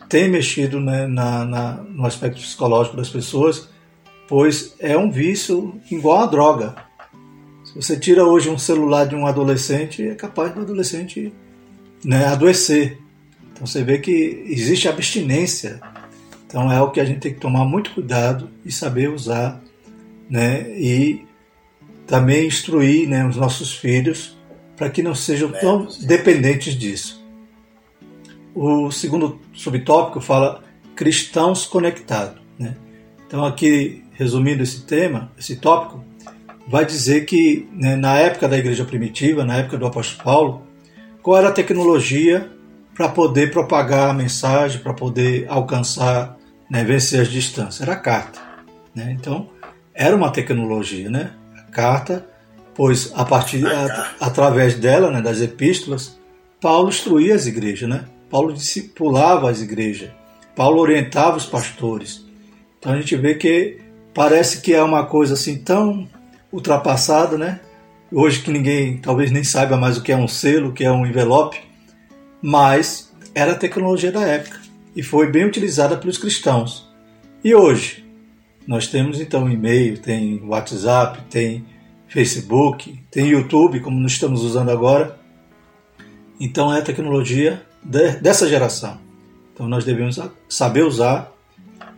[0.09, 3.68] tem mexido né, na, na, no aspecto psicológico das pessoas,
[4.28, 6.74] pois é um vício igual a droga.
[7.64, 11.33] Se você tira hoje um celular de um adolescente, é capaz do adolescente
[12.05, 12.98] né, adoecer.
[13.52, 15.81] Então você vê que existe abstinência.
[16.53, 19.59] Então é algo que a gente tem que tomar muito cuidado e saber usar,
[20.29, 21.25] né, e
[22.07, 24.37] também instruir né, os nossos filhos
[24.77, 27.25] para que não sejam tão dependentes disso.
[28.55, 30.62] O segundo subtópico fala
[30.95, 32.43] cristãos conectados.
[32.59, 32.77] Né?
[33.27, 36.05] Então, aqui, resumindo esse tema, esse tópico,
[36.69, 40.67] vai dizer que né, na época da igreja primitiva, na época do apóstolo Paulo,
[41.23, 42.51] qual era a tecnologia
[42.95, 46.37] para poder propagar a mensagem, para poder alcançar,
[46.72, 47.82] né, vencer as distâncias?
[47.82, 48.40] Era a carta.
[48.94, 49.14] Né?
[49.18, 49.50] Então,
[49.92, 51.32] era uma tecnologia, né?
[51.54, 52.26] A carta,
[52.74, 56.18] pois a partir, a, através dela, né, das epístolas,
[56.62, 58.06] Paulo instruía as igrejas, né?
[58.30, 60.08] Paulo discipulava as igrejas,
[60.56, 62.24] Paulo orientava os pastores.
[62.78, 63.78] Então a gente vê que
[64.14, 66.08] parece que é uma coisa assim tão
[66.50, 67.61] ultrapassada, né?
[68.11, 70.90] Hoje que ninguém talvez nem saiba mais o que é um selo, o que é
[70.90, 71.61] um envelope,
[72.40, 74.62] mas era a tecnologia da época
[74.94, 76.90] e foi bem utilizada pelos cristãos.
[77.42, 78.05] E hoje
[78.66, 81.64] nós temos então e-mail, tem WhatsApp, tem
[82.09, 85.18] Facebook, tem YouTube, como nós estamos usando agora.
[86.38, 88.98] Então é a tecnologia de, dessa geração.
[89.52, 91.33] Então nós devemos saber usar,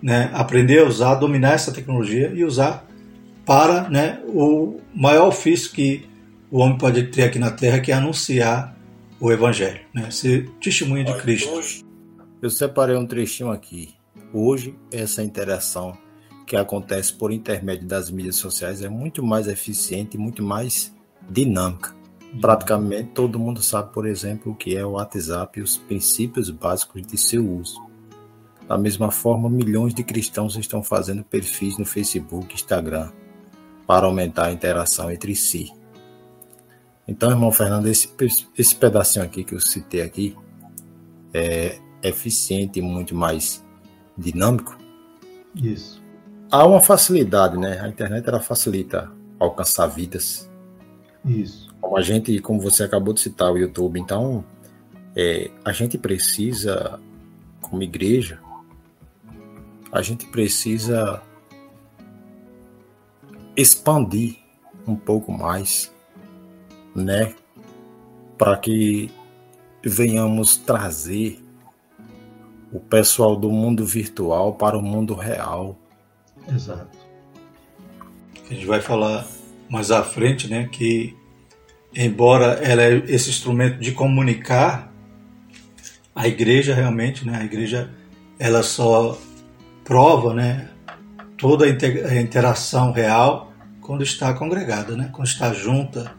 [0.03, 2.87] né, aprender a usar, dominar essa tecnologia e usar
[3.45, 6.09] para né, o maior ofício que
[6.51, 8.77] o homem pode ter aqui na Terra, que é anunciar
[9.21, 11.84] o Evangelho, né, ser testemunha de Cristo.
[12.45, 13.95] Eu separei um trechinho aqui.
[14.31, 15.97] Hoje, essa interação
[16.47, 20.95] que acontece por intermédio das mídias sociais é muito mais eficiente e muito mais
[21.27, 21.97] dinâmica.
[22.43, 27.01] Praticamente todo mundo sabe, por exemplo, o que é o WhatsApp e os princípios básicos
[27.07, 27.83] de seu uso.
[28.69, 33.11] Da mesma forma, milhões de cristãos estão fazendo perfis no Facebook e Instagram
[33.87, 35.73] para aumentar a interação entre si.
[37.09, 38.15] Então, irmão Fernando, esse,
[38.59, 40.37] esse pedacinho aqui que eu citei aqui
[41.33, 43.65] é eficiente e muito mais
[44.17, 44.77] dinâmico.
[45.55, 46.03] Isso.
[46.51, 47.81] Há uma facilidade, né?
[47.81, 50.51] A internet ela facilita alcançar vidas.
[51.25, 54.43] Isso como a gente, como você acabou de citar o YouTube, então
[55.15, 56.99] é, a gente precisa,
[57.61, 58.41] como igreja,
[59.93, 61.23] a gente precisa
[63.55, 64.39] expandir
[64.87, 65.95] um pouco mais,
[66.97, 67.35] né,
[68.39, 69.13] para que
[69.85, 71.44] venhamos trazer
[72.75, 75.79] o pessoal do mundo virtual para o mundo real.
[76.53, 76.99] Exato.
[78.51, 79.25] A gente vai falar
[79.71, 81.17] mais à frente, né, que
[81.95, 84.93] embora ela é esse instrumento de comunicar,
[86.15, 87.91] a igreja realmente, né, a igreja
[88.41, 89.17] ela só
[89.85, 90.69] prova, né,
[91.39, 96.13] toda a interação real quando está congregada, né, quando está junta,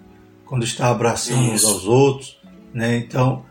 [0.45, 2.37] quando está abraçando uns aos outros,
[2.73, 3.45] né, então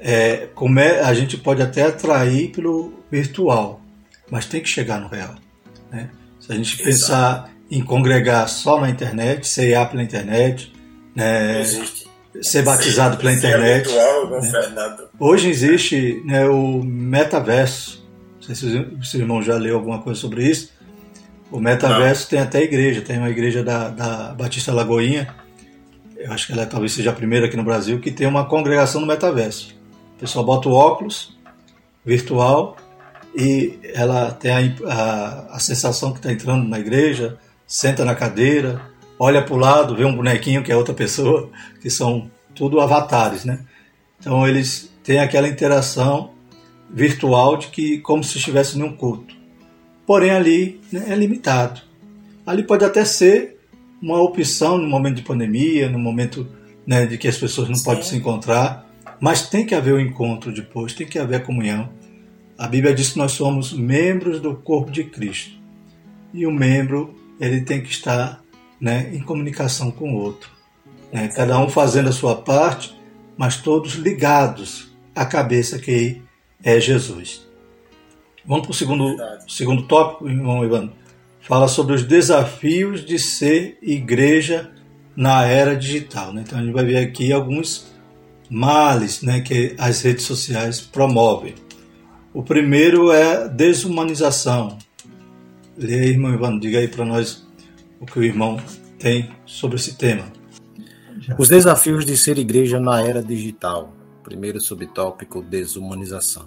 [0.00, 3.80] é, como é, a gente pode até atrair pelo virtual,
[4.30, 5.34] mas tem que chegar no real,
[5.92, 6.08] né?
[6.40, 6.84] Se a gente Exato.
[6.84, 10.72] pensar em congregar só na internet, CEA pela internet,
[11.14, 11.62] né,
[12.40, 13.88] ser batizado pela internet.
[13.88, 14.96] Virtual, né?
[15.18, 18.04] Hoje existe né, o metaverso.
[18.36, 20.72] Não sei se o seu irmão já leu alguma coisa sobre isso.
[21.50, 22.30] O metaverso Não.
[22.30, 25.34] tem até igreja, tem uma igreja da, da Batista Lagoinha,
[26.16, 29.00] eu acho que ela talvez seja a primeira aqui no Brasil, que tem uma congregação
[29.00, 29.79] no metaverso.
[30.20, 31.34] O pessoal bota o óculos
[32.04, 32.76] virtual
[33.34, 38.82] e ela tem a, a, a sensação que está entrando na igreja, senta na cadeira,
[39.18, 41.48] olha para o lado, vê um bonequinho que é outra pessoa,
[41.80, 43.60] que são tudo avatares, né?
[44.18, 46.32] Então eles têm aquela interação
[46.90, 49.34] virtual de que como se estivesse num culto.
[50.06, 51.80] Porém ali né, é limitado.
[52.44, 53.58] Ali pode até ser
[54.02, 56.46] uma opção no momento de pandemia, no momento
[56.86, 57.84] né, de que as pessoas não Sim.
[57.84, 58.89] podem se encontrar,
[59.20, 61.90] mas tem que haver o um encontro depois, tem que haver a comunhão.
[62.56, 65.58] A Bíblia diz que nós somos membros do corpo de Cristo.
[66.32, 68.42] E o membro ele tem que estar
[68.80, 70.50] né, em comunicação com o outro.
[71.12, 71.28] Né?
[71.28, 72.96] Cada um fazendo a sua parte,
[73.36, 76.22] mas todos ligados à cabeça que
[76.62, 77.46] é Jesus.
[78.44, 80.92] Vamos para o segundo, segundo tópico, irmão Ivan.
[81.40, 84.70] Fala sobre os desafios de ser igreja
[85.16, 86.32] na era digital.
[86.32, 86.42] Né?
[86.46, 87.89] Então a gente vai ver aqui alguns
[88.50, 91.54] males né, que as redes sociais promovem.
[92.34, 94.76] O primeiro é desumanização.
[95.78, 97.46] Leia aí, irmão Ivan, diga aí para nós
[98.00, 98.60] o que o irmão
[98.98, 100.24] tem sobre esse tema.
[101.38, 103.92] Os desafios de ser igreja na era digital.
[104.22, 106.46] Primeiro subtópico: desumanização.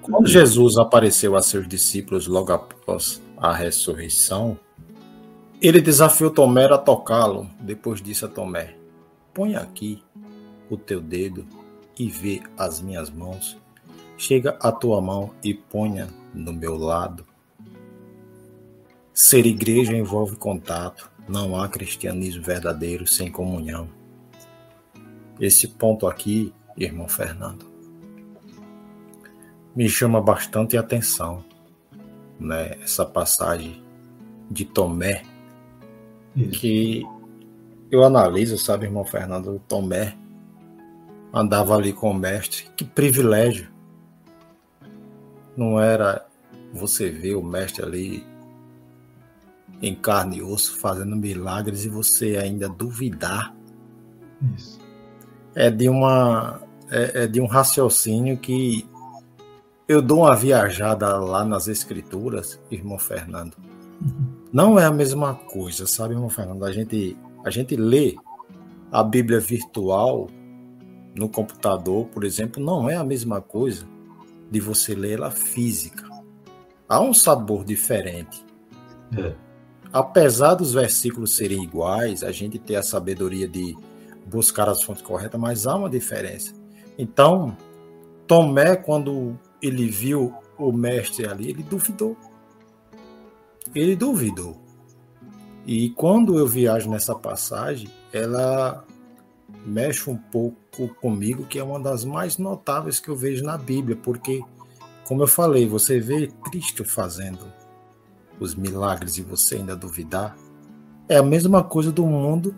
[0.00, 4.58] Quando Jesus apareceu a seus discípulos logo após a ressurreição,
[5.60, 7.48] ele desafiou Tomé a tocá-lo.
[7.60, 8.76] Depois disse a Tomé:
[9.34, 10.02] Põe aqui
[10.70, 11.46] o teu dedo
[11.98, 13.58] e vê as minhas mãos.
[14.16, 17.24] Chega a tua mão e ponha no meu lado.
[19.12, 21.10] Ser igreja envolve contato.
[21.28, 23.88] Não há cristianismo verdadeiro sem comunhão.
[25.40, 27.66] Esse ponto aqui, irmão Fernando,
[29.74, 31.44] me chama bastante atenção,
[32.40, 32.76] né?
[32.82, 33.82] Essa passagem
[34.50, 35.22] de Tomé,
[36.52, 37.04] que
[37.90, 40.16] eu analiso, sabe, irmão Fernando, Tomé
[41.32, 43.70] andava ali com o mestre, que privilégio.
[45.56, 46.26] Não era
[46.72, 48.26] você ver o mestre ali
[49.80, 53.54] em carne e osso, fazendo milagres e você ainda duvidar.
[54.54, 54.78] Isso.
[55.54, 56.60] É de uma
[56.90, 58.88] é, é, de um raciocínio que
[59.86, 63.56] eu dou uma viajada lá nas escrituras, irmão Fernando.
[64.00, 64.38] Uhum.
[64.52, 66.64] Não é a mesma coisa, sabe, irmão Fernando?
[66.64, 68.16] A gente a gente lê
[68.90, 70.28] a Bíblia virtual
[71.18, 73.86] no computador, por exemplo, não é a mesma coisa
[74.50, 76.08] de você ler ela física.
[76.88, 78.44] Há um sabor diferente.
[79.16, 79.48] É
[79.92, 83.76] apesar dos versículos serem iguais, a gente ter a sabedoria de
[84.26, 86.52] buscar as fontes corretas, mas há uma diferença.
[86.98, 87.56] Então,
[88.26, 92.16] Tomé, quando ele viu o mestre ali, ele duvidou.
[93.74, 94.60] Ele duvidou.
[95.66, 98.84] E quando eu viajo nessa passagem, ela
[99.64, 103.96] mexe um pouco comigo, que é uma das mais notáveis que eu vejo na Bíblia,
[103.96, 104.42] porque,
[105.06, 107.52] como eu falei, você vê Cristo fazendo
[108.40, 110.36] os milagres e você ainda duvidar,
[111.08, 112.54] é a mesma coisa do mundo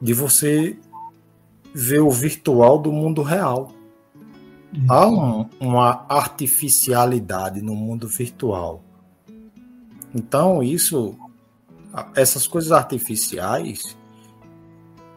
[0.00, 0.78] de você
[1.74, 3.72] ver o virtual do mundo real.
[4.88, 8.82] Há um, uma artificialidade no mundo virtual.
[10.14, 11.16] Então, isso,
[12.14, 13.96] essas coisas artificiais,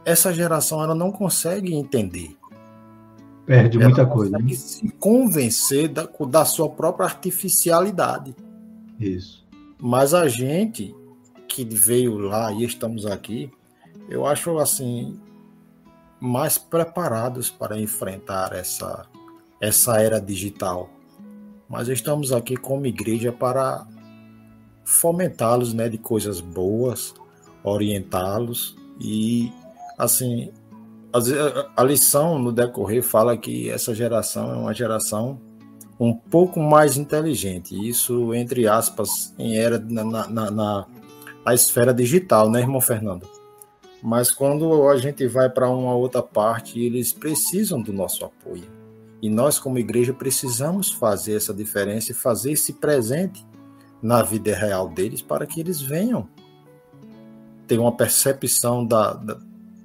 [0.10, 2.36] essa geração ela não consegue entender.
[3.46, 4.38] Perde ela muita coisa.
[4.38, 4.54] Né?
[4.54, 8.36] Se convencer da, da sua própria artificialidade.
[9.00, 9.46] Isso.
[9.80, 10.96] Mas a gente
[11.48, 13.52] que veio lá e estamos aqui,
[14.10, 15.20] eu acho assim
[16.20, 19.08] mais preparados para enfrentar essa
[19.62, 20.90] essa era digital.
[21.68, 23.86] Mas estamos aqui como igreja para
[24.86, 27.14] fomentá-los, né, de coisas boas,
[27.64, 29.52] orientá-los e
[30.00, 30.52] assim
[31.76, 35.40] a, lição no decorrer fala que essa geração é uma geração
[36.00, 37.76] um pouco mais inteligente.
[37.76, 40.86] Isso, entre aspas, em era na, na, na,
[41.46, 43.28] na esfera digital, né, irmão Fernando?
[44.02, 48.70] Mas quando a gente vai para uma outra parte, eles precisam do nosso apoio.
[49.22, 53.46] E nós, como igreja, precisamos fazer essa diferença e fazer esse presente
[54.02, 56.30] na vida real deles para que eles venham
[57.68, 59.38] ter uma percepção da, da,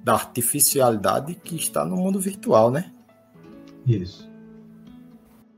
[0.05, 2.91] da artificialidade que está no mundo virtual, né?
[3.87, 4.29] Isso.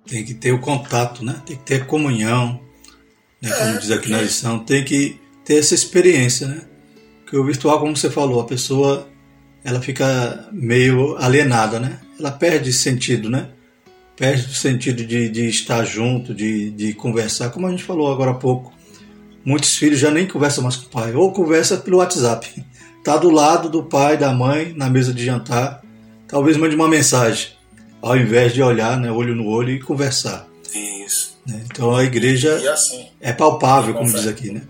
[0.05, 1.41] Tem que ter o contato, né?
[1.45, 2.61] Tem que ter comunhão,
[3.41, 3.51] né?
[3.51, 6.61] como é, diz aqui na lição, tem que ter essa experiência, né?
[7.25, 9.05] Que o virtual, como você falou, a pessoa
[9.65, 11.99] ela fica meio alienada, né?
[12.17, 13.49] Ela perde sentido, né?
[14.15, 18.31] Perde o sentido de, de estar junto, de, de conversar, como a gente falou agora
[18.31, 18.71] há pouco.
[19.43, 22.65] Muitos filhos já nem conversam mais com o pai, ou conversa pelo WhatsApp.
[23.07, 25.81] Tá do lado do pai, da mãe, na mesa de jantar,
[26.27, 27.51] talvez mande uma mensagem
[28.01, 30.45] ao invés de olhar né, olho no olho e conversar.
[30.75, 31.39] Isso.
[31.47, 31.63] Né?
[31.71, 34.67] Então a igreja assim, é palpável, como diz aqui, né?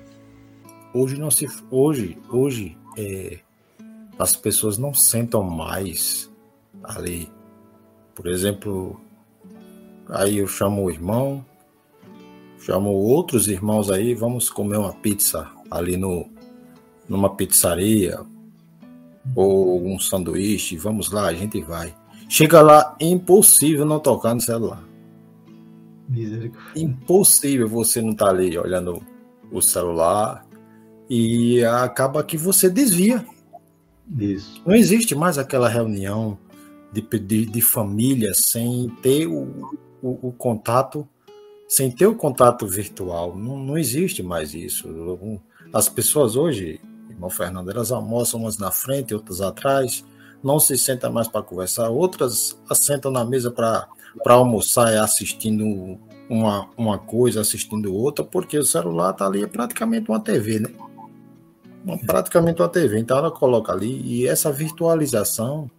[0.94, 3.40] Hoje não se, hoje, hoje é,
[4.20, 6.30] as pessoas não sentam mais
[6.84, 7.32] ali.
[8.14, 9.02] Por exemplo,
[10.08, 11.44] aí eu chamo o irmão,
[12.60, 16.37] chamo outros irmãos aí, vamos comer uma pizza ali no
[17.08, 18.20] numa pizzaria
[19.36, 21.93] ou um sanduíche, vamos lá, a gente vai.
[22.30, 24.84] Chega lá, impossível não tocar no celular.
[26.76, 29.01] Impossível você não estar tá ali olhando
[29.51, 30.45] o celular
[31.10, 33.26] e acaba que você desvia.
[34.18, 34.62] Isso.
[34.66, 36.38] Não existe mais aquela reunião
[36.91, 41.08] de, de, de família sem ter o, o, o, contato,
[41.68, 43.38] sem ter o contato virtual.
[43.38, 44.88] Não, não existe mais isso.
[45.74, 46.80] As pessoas hoje,
[47.18, 50.05] irmão Fernando, elas almoçam umas na frente, outras atrás,
[50.43, 53.88] não se sentam mais para conversar, outras assentam na mesa para
[54.28, 55.99] almoçar e assistindo
[56.30, 60.70] uma, uma coisa, assistindo outra, porque o celular está ali é praticamente uma TV, né?
[61.84, 62.99] Uma, praticamente uma TV.
[62.99, 65.70] Então ela coloca ali e essa virtualização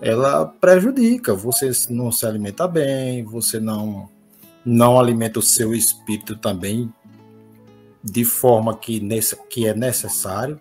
[0.00, 1.34] ela prejudica.
[1.34, 4.08] Você não se alimenta bem, você não
[4.64, 6.92] não alimenta o seu espírito também
[8.02, 10.58] de forma que, nesse, que é necessário,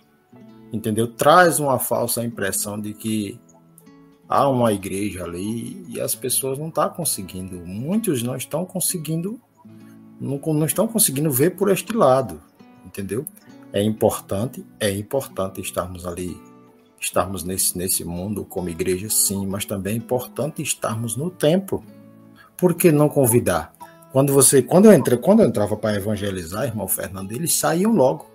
[0.71, 1.07] entendeu?
[1.07, 3.39] Traz uma falsa impressão de que
[4.29, 9.39] há uma igreja ali e as pessoas não estão tá conseguindo, muitos não estão conseguindo,
[10.19, 12.41] não, não estão conseguindo ver por este lado,
[12.85, 13.25] entendeu?
[13.73, 16.39] É importante, é importante estarmos ali,
[16.99, 21.83] estarmos nesse, nesse mundo como igreja, sim, mas também é importante estarmos no templo.
[22.55, 23.73] Por que não convidar?
[24.11, 28.29] Quando você, quando eu entrei, quando eu entrava para evangelizar, irmão Fernando, eles saíam logo.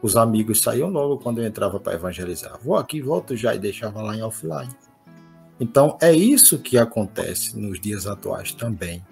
[0.00, 2.58] Os amigos saíam logo quando eu entrava para evangelizar.
[2.62, 4.70] Vou aqui, volto já e deixava lá em offline.
[5.58, 9.04] Então, é isso que acontece nos dias atuais também.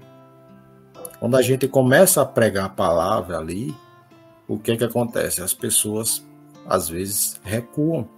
[1.18, 3.74] Quando a gente começa a pregar a palavra ali,
[4.46, 5.40] o que é que acontece?
[5.40, 6.24] As pessoas
[6.66, 8.08] às vezes recuam,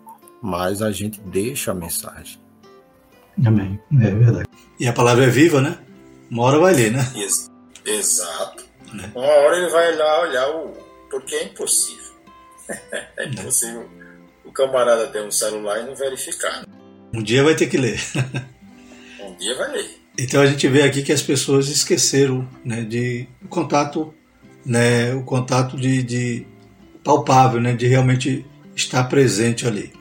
[0.42, 2.38] mas a gente deixa a mensagem.
[3.44, 3.80] Amém.
[4.00, 4.48] É verdade.
[4.78, 5.78] E a palavra é viva, né?
[6.30, 7.00] Uma hora vai ler, né?
[7.14, 7.53] Ex
[7.86, 8.64] exato.
[8.92, 9.10] Né?
[9.14, 10.72] Uma hora ele vai lá olhar o.
[11.10, 12.14] Porque é impossível.
[13.16, 13.88] é impossível
[14.44, 16.60] o camarada ter um celular e não verificar.
[16.60, 16.66] Né?
[17.14, 18.00] Um dia vai ter que ler.
[19.20, 20.00] um dia vai ler.
[20.18, 24.14] Então a gente vê aqui que as pessoas esqueceram né, de o contato,
[24.64, 26.46] né, o contato de, de
[27.02, 29.92] palpável, né, de realmente estar presente ali.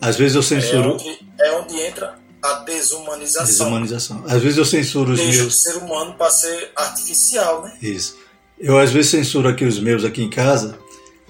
[0.00, 0.90] Às vezes eu censuro.
[0.90, 3.46] É onde, é onde entra a desumanização.
[3.46, 4.24] Desumanização.
[4.26, 5.54] Às vezes eu censuro os Deixa meus.
[5.54, 7.76] o ser humano para ser artificial, né?
[7.80, 8.16] Isso.
[8.58, 10.78] Eu às vezes censuro aqui os meus aqui em casa,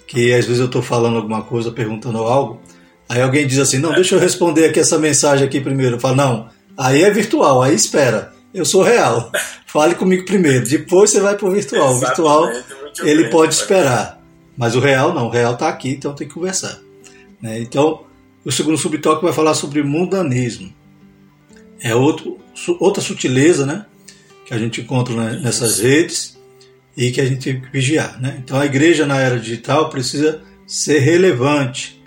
[0.06, 2.60] que às vezes eu estou falando alguma coisa, perguntando algo,
[3.08, 5.96] Aí alguém diz assim: não, deixa eu responder aqui essa mensagem aqui primeiro.
[5.96, 8.32] Eu falo: não, aí é virtual, aí espera.
[8.52, 9.30] Eu sou real.
[9.66, 11.94] Fale comigo primeiro, depois você vai para o virtual.
[11.94, 12.48] O virtual
[13.02, 14.20] ele bem, pode esperar,
[14.56, 15.26] mas o real não.
[15.26, 16.78] O real está aqui, então tem que conversar.
[17.42, 17.60] Né?
[17.60, 18.04] Então,
[18.44, 20.72] o segundo subtópico vai falar sobre mundanismo.
[21.84, 22.40] É outro,
[22.80, 23.86] outra sutileza, né?
[24.44, 26.36] Que a gente encontra nessas redes
[26.96, 28.36] e que a gente tem que vigiar, né?
[28.42, 32.02] Então, a igreja na era digital precisa ser relevante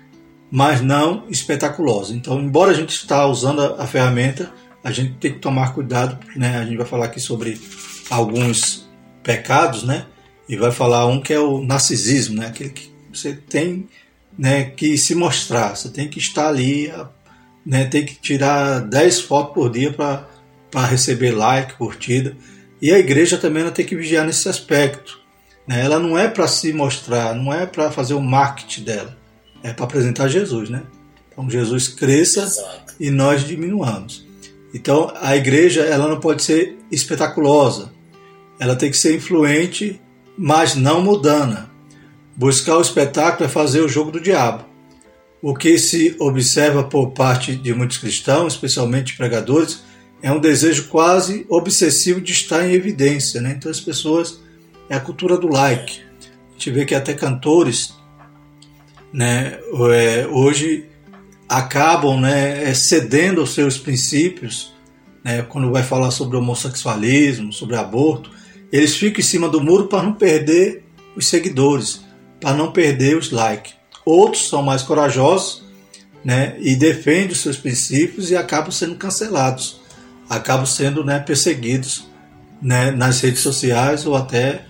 [0.50, 2.14] mas não espetaculosa.
[2.14, 4.52] Então, embora a gente está usando a, a, ferramenta,
[4.84, 6.58] a gente tem que tomar cuidado, né?
[6.58, 7.60] A gente vai falar aqui sobre
[8.10, 8.88] alguns
[9.22, 10.06] pecados, né?
[10.48, 12.48] E vai falar um que é o narcisismo, né?
[12.48, 13.88] Aquele que você tem,
[14.38, 16.92] né, que se mostrar, você tem que estar ali,
[17.68, 22.36] né, tem que tirar 10 fotos por dia para receber like, curtida.
[22.82, 25.20] E a igreja também ela tem que vigiar nesse aspecto.
[25.68, 25.84] Né?
[25.84, 29.18] Ela não é para se mostrar, não é para fazer o marketing dela
[29.64, 30.84] é para apresentar Jesus, né?
[31.32, 32.94] Então Jesus cresça Exato.
[33.00, 34.26] e nós diminuamos.
[34.74, 37.92] Então a igreja ela não pode ser espetaculosa,
[38.60, 40.02] ela tem que ser influente,
[40.38, 41.70] mas não mudana.
[42.36, 44.66] Buscar o espetáculo é fazer o jogo do diabo.
[45.42, 49.84] O que se observa por parte de muitos cristãos, especialmente pregadores,
[50.22, 53.40] é um desejo quase obsessivo de estar em evidência.
[53.42, 53.56] Né?
[53.58, 54.46] Então as pessoas.
[54.90, 56.00] É a cultura do like.
[56.50, 57.94] A gente vê que até cantores
[59.12, 59.60] né,
[59.94, 60.86] é, hoje
[61.48, 64.74] acabam né, é, cedendo aos seus princípios,
[65.24, 68.32] né, quando vai falar sobre homossexualismo, sobre aborto,
[68.72, 70.84] eles ficam em cima do muro para não perder
[71.16, 72.02] os seguidores,
[72.40, 73.77] para não perder os likes.
[74.08, 75.64] Outros são mais corajosos
[76.24, 79.82] né, e defendem os seus princípios e acabam sendo cancelados,
[80.30, 82.08] acabam sendo né, perseguidos
[82.62, 84.66] né, nas redes sociais ou até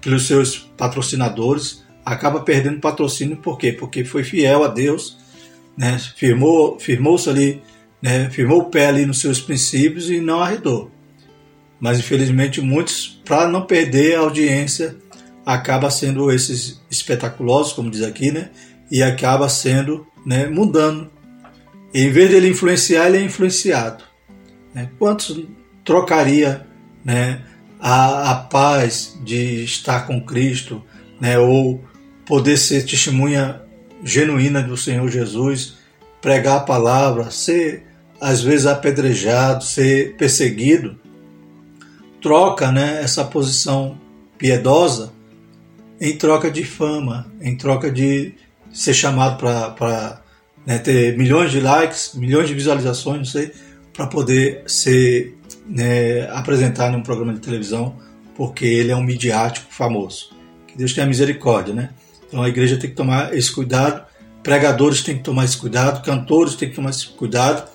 [0.00, 3.70] pelos seus patrocinadores acaba perdendo patrocínio por quê?
[3.70, 5.16] Porque foi fiel a Deus,
[5.76, 5.96] né?
[6.16, 7.62] firmou, firmou-se ali,
[8.02, 8.28] né?
[8.30, 10.90] firmou o pé ali nos seus princípios e não arredou.
[11.78, 14.96] mas infelizmente muitos, para não perder a audiência,
[15.46, 18.50] acaba sendo esses espetaculosos, como diz aqui, né?
[18.90, 21.08] E acaba sendo, né, mudando.
[21.94, 24.02] E, em vez de ele influenciar, ele é influenciado.
[24.74, 24.90] Né?
[24.98, 25.40] Quantos
[25.84, 26.66] trocaria,
[27.04, 27.42] né,
[27.78, 30.82] a, a paz de estar com Cristo,
[31.20, 31.82] né, ou
[32.24, 33.62] poder ser testemunha
[34.02, 35.76] genuína do Senhor Jesus,
[36.20, 37.86] pregar a palavra, ser
[38.20, 40.98] às vezes apedrejado, ser perseguido,
[42.20, 43.96] troca né, essa posição
[44.36, 45.15] piedosa
[46.00, 48.34] em troca de fama, em troca de
[48.72, 50.22] ser chamado para
[50.66, 53.52] né, ter milhões de likes, milhões de visualizações, não sei,
[53.92, 57.96] para poder ser né, em um programa de televisão,
[58.34, 60.30] porque ele é um midiático famoso.
[60.66, 61.90] Que Deus tenha misericórdia, né?
[62.28, 64.04] Então a igreja tem que tomar esse cuidado,
[64.42, 67.68] pregadores têm que tomar esse cuidado, cantores têm que tomar esse cuidado,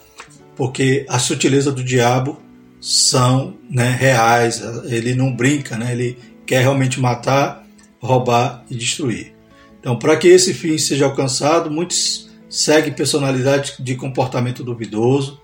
[0.56, 2.40] porque a sutileza do diabo
[2.80, 5.92] são né, reais, ele não brinca, né?
[5.92, 7.66] ele quer realmente matar,
[8.02, 9.34] roubar e destruir.
[9.80, 15.40] Então, para que esse fim seja alcançado, muitos seguem personalidades de comportamento duvidoso,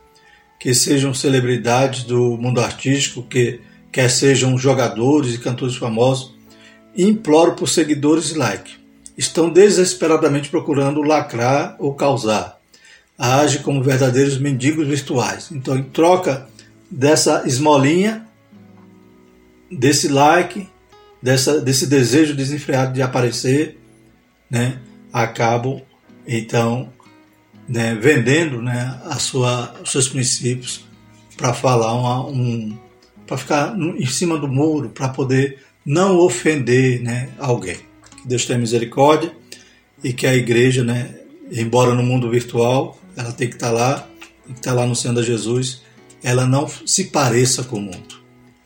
[0.59, 6.35] que sejam celebridades do mundo artístico, que quer sejam jogadores e cantores famosos,
[6.95, 8.75] e imploram por seguidores e like.
[9.17, 12.59] Estão desesperadamente procurando lacrar ou causar.
[13.17, 15.49] Agem como verdadeiros mendigos virtuais.
[15.51, 16.47] Então, em troca
[16.89, 18.27] dessa esmolinha,
[19.71, 20.67] desse like,
[21.27, 23.77] dessa, desse desejo desenfreado de aparecer,
[24.49, 24.79] né,
[25.11, 25.81] acabam
[26.25, 26.87] então
[27.67, 30.85] né, vendendo né, a sua, os seus princípios
[31.35, 32.77] para falar uma, um
[33.25, 37.75] para ficar em cima do muro para poder não ofender né, alguém.
[38.21, 39.33] Que Deus tenha misericórdia
[40.01, 41.13] e que a igreja, né,
[41.51, 43.93] embora no mundo virtual, ela tem que estar tá lá,
[44.45, 45.81] tem que estar tá lá no Senhor Jesus,
[46.23, 48.15] ela não se pareça com o mundo.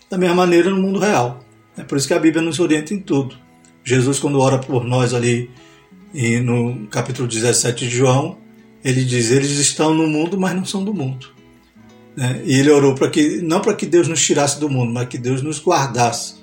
[0.07, 1.43] Da mesma maneira no mundo real.
[1.78, 3.36] É por isso que a Bíblia nos orienta em tudo.
[3.84, 5.50] Jesus, quando ora por nós ali
[6.14, 8.38] e no capítulo 17 de João,
[8.84, 11.28] ele diz: eles estão no mundo, mas não são do mundo.
[12.16, 12.42] Né?
[12.46, 15.18] E ele orou para que não para que Deus nos tirasse do mundo, mas que
[15.18, 16.36] Deus nos guardasse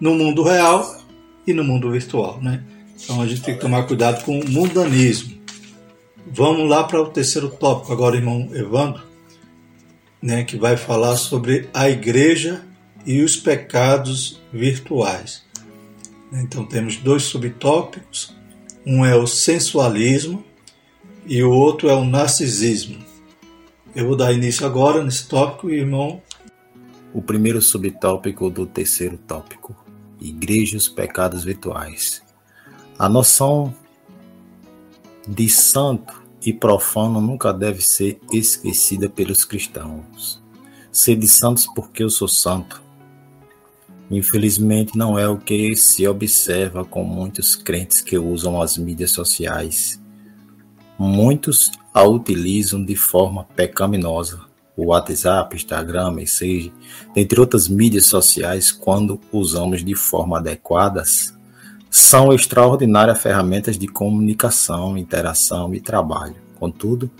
[0.00, 1.04] no mundo real
[1.46, 2.40] e no mundo virtual.
[2.40, 2.62] Né?
[3.02, 5.36] Então a gente tem que tomar cuidado com o mundanismo.
[6.26, 9.02] Vamos lá para o terceiro tópico agora, irmão Evandro,
[10.20, 12.62] né, que vai falar sobre a igreja
[13.06, 15.44] e os pecados virtuais.
[16.32, 18.34] Então temos dois subtópicos.
[18.84, 20.44] Um é o sensualismo
[21.24, 22.98] e o outro é o narcisismo.
[23.94, 26.20] Eu vou dar início agora nesse tópico, irmão.
[27.14, 29.74] O primeiro subtópico do terceiro tópico:
[30.20, 32.22] Igrejas, pecados virtuais.
[32.98, 33.74] A noção
[35.26, 40.42] de santo e profano nunca deve ser esquecida pelos cristãos.
[40.92, 42.85] Ser de santos porque eu sou santo.
[44.10, 50.00] Infelizmente, não é o que se observa com muitos crentes que usam as mídias sociais
[50.98, 54.40] Muitos a utilizam de forma pecaminosa.
[54.74, 56.72] O WhatsApp, Instagram, Message,
[57.14, 61.02] entre outras mídias sociais, quando usamos de forma adequada,
[61.90, 66.36] são extraordinárias ferramentas de comunicação, interação e trabalho.
[66.58, 67.10] Contudo,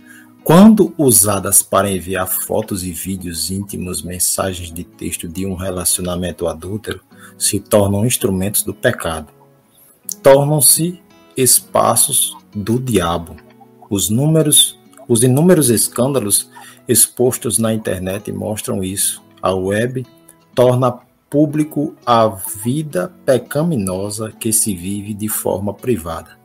[0.47, 7.01] quando usadas para enviar fotos e vídeos íntimos, mensagens de texto de um relacionamento adúltero,
[7.37, 9.33] se tornam instrumentos do pecado.
[10.23, 11.03] Tornam-se
[11.37, 13.35] espaços do diabo
[13.91, 14.79] os números,
[15.09, 16.49] os inúmeros escândalos
[16.87, 19.25] expostos na internet mostram isso.
[19.43, 20.07] A web
[20.55, 20.93] torna
[21.29, 26.39] público a vida pecaminosa que se vive de forma privada.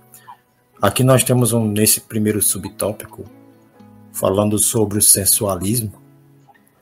[0.81, 3.40] Aqui nós temos um, nesse primeiro subtópico
[4.11, 5.93] falando sobre o sensualismo,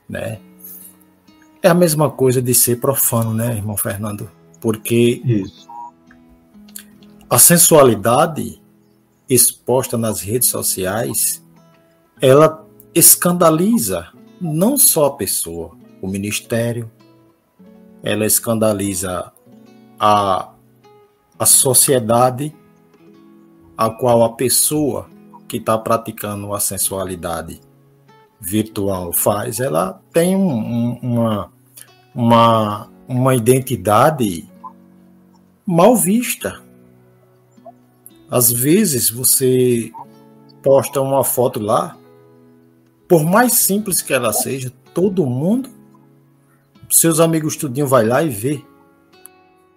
[0.07, 0.39] né?
[1.61, 4.31] É a mesma coisa de ser profano, né, irmão Fernando?
[4.61, 5.67] Porque Isso.
[7.29, 8.61] a sensualidade
[9.29, 11.45] exposta nas redes sociais,
[12.21, 12.65] ela
[12.95, 14.07] escandaliza
[14.41, 16.89] não só a pessoa, o ministério,
[18.01, 19.31] ela escandaliza
[19.99, 20.49] a,
[21.37, 22.55] a sociedade
[23.77, 25.09] a qual a pessoa
[25.49, 27.59] que está praticando a sensualidade
[28.39, 31.51] virtual faz, ela tem um, um, uma,
[32.15, 34.47] uma, uma identidade
[35.65, 36.61] mal vista
[38.29, 39.91] às vezes você
[40.61, 41.97] posta uma foto lá,
[43.07, 45.69] por mais simples que ela seja, todo mundo,
[46.89, 48.63] seus amigos tudinho vai lá e vê.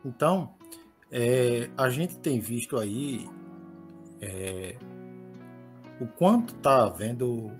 [0.04, 0.50] Então,
[1.10, 3.26] é, a gente tem visto aí
[4.20, 4.76] é,
[6.02, 7.52] o quanto está havendo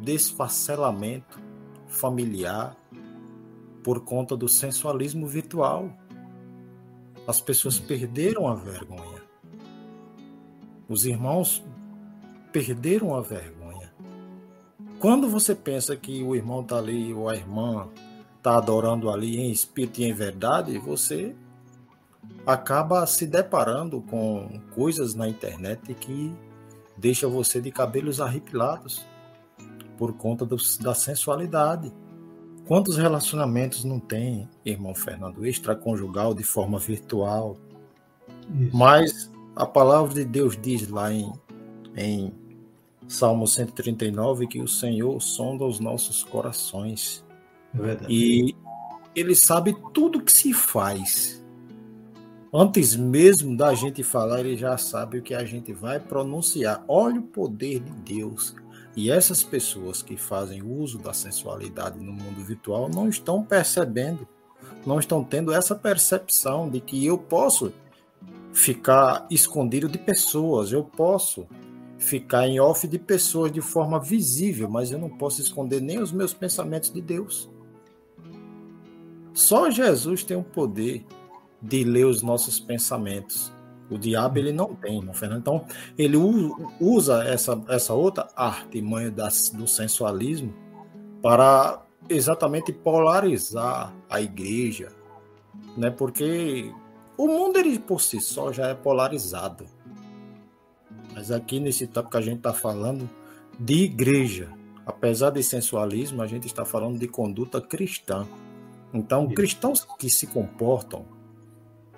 [0.00, 1.38] desfacelamento
[1.86, 2.74] familiar
[3.82, 5.90] por conta do sensualismo virtual.
[7.26, 9.22] As pessoas perderam a vergonha.
[10.88, 11.62] Os irmãos
[12.50, 13.92] perderam a vergonha.
[14.98, 17.90] Quando você pensa que o irmão está ali ou a irmã
[18.38, 21.36] está adorando ali em espírito e em verdade, você
[22.46, 26.34] acaba se deparando com coisas na internet que
[26.96, 29.04] deixa você de cabelos arrepilados
[29.96, 31.92] por conta do, da sensualidade.
[32.66, 37.56] Quantos relacionamentos não tem, irmão Fernando, extraconjugal de forma virtual?
[38.58, 38.76] Isso.
[38.76, 41.30] Mas a palavra de Deus diz lá em,
[41.94, 42.32] em
[43.06, 47.24] Salmo 139 que o Senhor sonda os nossos corações.
[47.74, 48.12] É verdade.
[48.12, 48.54] E
[49.14, 51.33] ele sabe tudo que se faz.
[52.56, 56.84] Antes mesmo da gente falar, ele já sabe o que a gente vai pronunciar.
[56.86, 58.54] Olha o poder de Deus
[58.96, 64.28] e essas pessoas que fazem uso da sensualidade no mundo virtual não estão percebendo,
[64.86, 67.72] não estão tendo essa percepção de que eu posso
[68.52, 71.48] ficar escondido de pessoas, eu posso
[71.98, 76.12] ficar em off de pessoas de forma visível, mas eu não posso esconder nem os
[76.12, 77.50] meus pensamentos de Deus.
[79.32, 81.04] Só Jesus tem o poder
[81.64, 83.52] de ler os nossos pensamentos.
[83.90, 85.40] O diabo ele não tem, não, Fernando.
[85.40, 85.64] Então,
[85.96, 86.16] ele
[86.80, 90.52] usa essa, essa outra artimanha da, do sensualismo
[91.22, 94.92] para exatamente polarizar a igreja,
[95.76, 95.90] né?
[95.90, 96.72] Porque
[97.16, 99.66] o mundo ele por si só já é polarizado.
[101.14, 103.08] Mas aqui nesse tópico que a gente está falando
[103.58, 104.50] de igreja,
[104.84, 108.26] apesar de sensualismo, a gente está falando de conduta cristã.
[108.92, 111.13] Então, cristãos que se comportam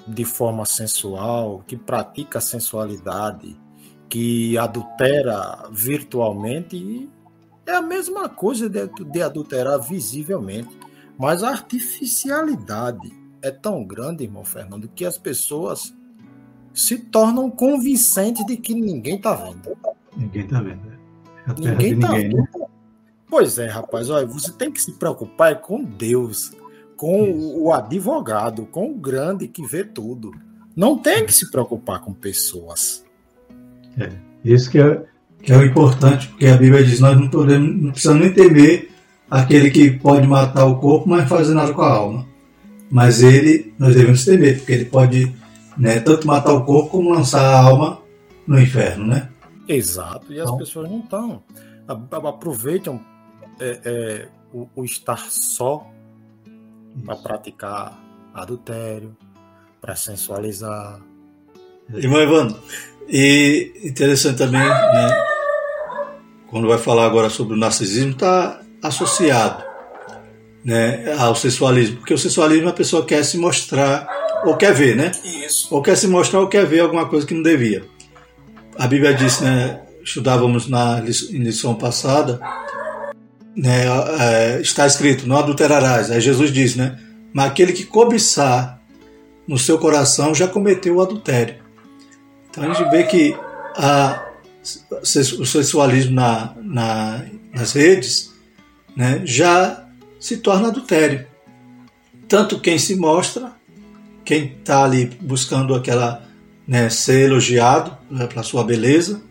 [0.07, 3.57] de forma sensual, que pratica sensualidade,
[4.09, 7.11] que adultera virtualmente,
[7.67, 10.71] é a mesma coisa de, de adulterar visivelmente.
[11.19, 15.95] Mas a artificialidade é tão grande, irmão Fernando, que as pessoas
[16.73, 19.77] se tornam convincentes de que ninguém está vendo.
[20.17, 20.85] Ninguém está vendo.
[20.85, 20.99] Né?
[21.49, 22.37] É ninguém está vendo.
[22.37, 22.49] Né?
[23.29, 24.11] Pois é, rapaz.
[24.11, 26.53] Olha, você tem que se preocupar com Deus
[26.97, 27.59] com Isso.
[27.61, 30.33] o advogado, com o grande que vê tudo.
[30.75, 33.05] Não tem que se preocupar com pessoas.
[33.99, 34.11] É,
[34.45, 35.03] isso que é,
[35.43, 38.91] que é o importante, porque a Bíblia diz: nós não, podemos, não precisamos nem temer
[39.31, 42.27] aquele que pode matar o corpo, mas fazer nada com a alma.
[42.91, 45.35] Mas ele, nós devemos temer, porque ele pode
[45.77, 48.01] né, tanto matar o corpo como lançar a alma
[48.47, 49.29] no inferno, né?
[49.69, 51.43] Exato, e as então, pessoas não estão.
[51.89, 53.01] Aproveitam
[53.61, 55.87] é, é, o, o estar só
[57.05, 57.99] para praticar
[58.35, 59.17] adultério,
[59.81, 61.01] para sensualizar.
[61.95, 62.59] Irmão Evandro,
[63.09, 65.27] e interessante também, né,
[66.49, 69.65] quando vai falar agora sobre o narcisismo, está associado
[70.65, 74.09] né, ao sensualismo, porque o sensualismo a pessoa quer se mostrar
[74.45, 75.13] ou quer ver, né?
[75.25, 75.69] Isso.
[75.73, 77.85] Ou quer se mostrar ou quer ver alguma coisa que não devia.
[78.77, 82.41] A Bíblia diz, né, estudávamos na lição passada,
[83.57, 83.85] né,
[84.21, 86.11] é, está escrito, não adulterarás.
[86.11, 86.99] Aí Jesus diz, né?
[87.33, 88.81] Mas aquele que cobiçar
[89.49, 91.57] no seu coração já cometeu o adultério.
[92.51, 93.35] Então a gente vê que
[93.77, 94.27] a,
[95.39, 98.33] o sensualismo na, na, nas redes
[98.95, 99.87] né, já
[100.19, 101.27] se torna adultério.
[102.29, 103.53] Tanto quem se mostra,
[104.25, 106.27] quem está ali buscando aquela
[106.67, 109.23] né, ser elogiado né, pela sua beleza,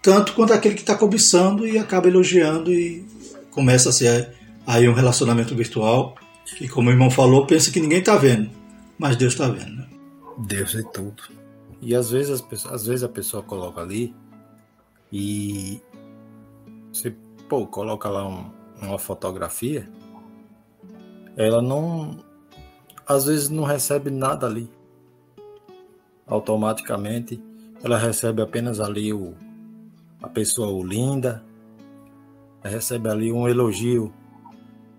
[0.00, 3.04] tanto quanto aquele que está cobiçando e acaba elogiando e
[3.50, 4.34] começa a ser
[4.66, 8.50] aí um relacionamento virtual que, como o irmão falou, pensa que ninguém está vendo,
[8.98, 9.76] mas Deus está vendo.
[9.76, 9.88] Né?
[10.38, 11.22] Deus é tudo.
[11.80, 14.14] E às vezes, as pessoas, às vezes a pessoa coloca ali
[15.12, 15.80] e
[16.92, 17.14] você
[17.48, 19.88] pô, coloca lá um, uma fotografia,
[21.36, 22.18] ela não.
[23.06, 24.70] Às vezes não recebe nada ali.
[26.26, 27.42] Automaticamente
[27.82, 29.34] ela recebe apenas ali o,
[30.22, 31.44] a pessoa o linda,
[32.62, 34.12] recebe ali um elogio,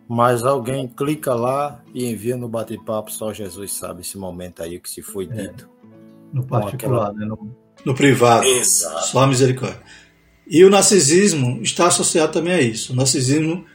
[0.07, 4.89] mas alguém clica lá e envia no bate-papo, só Jesus sabe esse momento aí que
[4.89, 5.27] se foi é.
[5.27, 5.69] dito.
[6.33, 7.13] No particular, aquela...
[7.13, 7.25] né?
[7.25, 7.55] no,
[7.85, 8.45] no privado.
[8.45, 9.07] Exato.
[9.07, 9.81] Só a misericórdia.
[10.47, 12.93] E o narcisismo está associado também a isso.
[12.93, 13.65] O narcisismo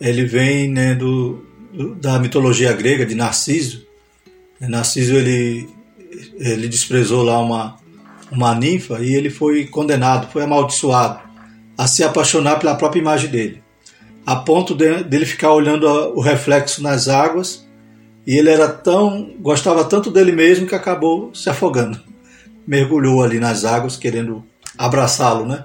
[0.00, 3.86] ele vem né, do, do, da mitologia grega de Narciso.
[4.60, 5.68] Narciso ele,
[6.38, 7.76] ele desprezou lá uma,
[8.30, 11.29] uma ninfa e ele foi condenado, foi amaldiçoado
[11.80, 13.62] a se apaixonar pela própria imagem dele,
[14.26, 17.66] a ponto de, dele ficar olhando o reflexo nas águas
[18.26, 21.98] e ele era tão gostava tanto dele mesmo que acabou se afogando,
[22.66, 24.44] mergulhou ali nas águas querendo
[24.76, 25.64] abraçá-lo, né?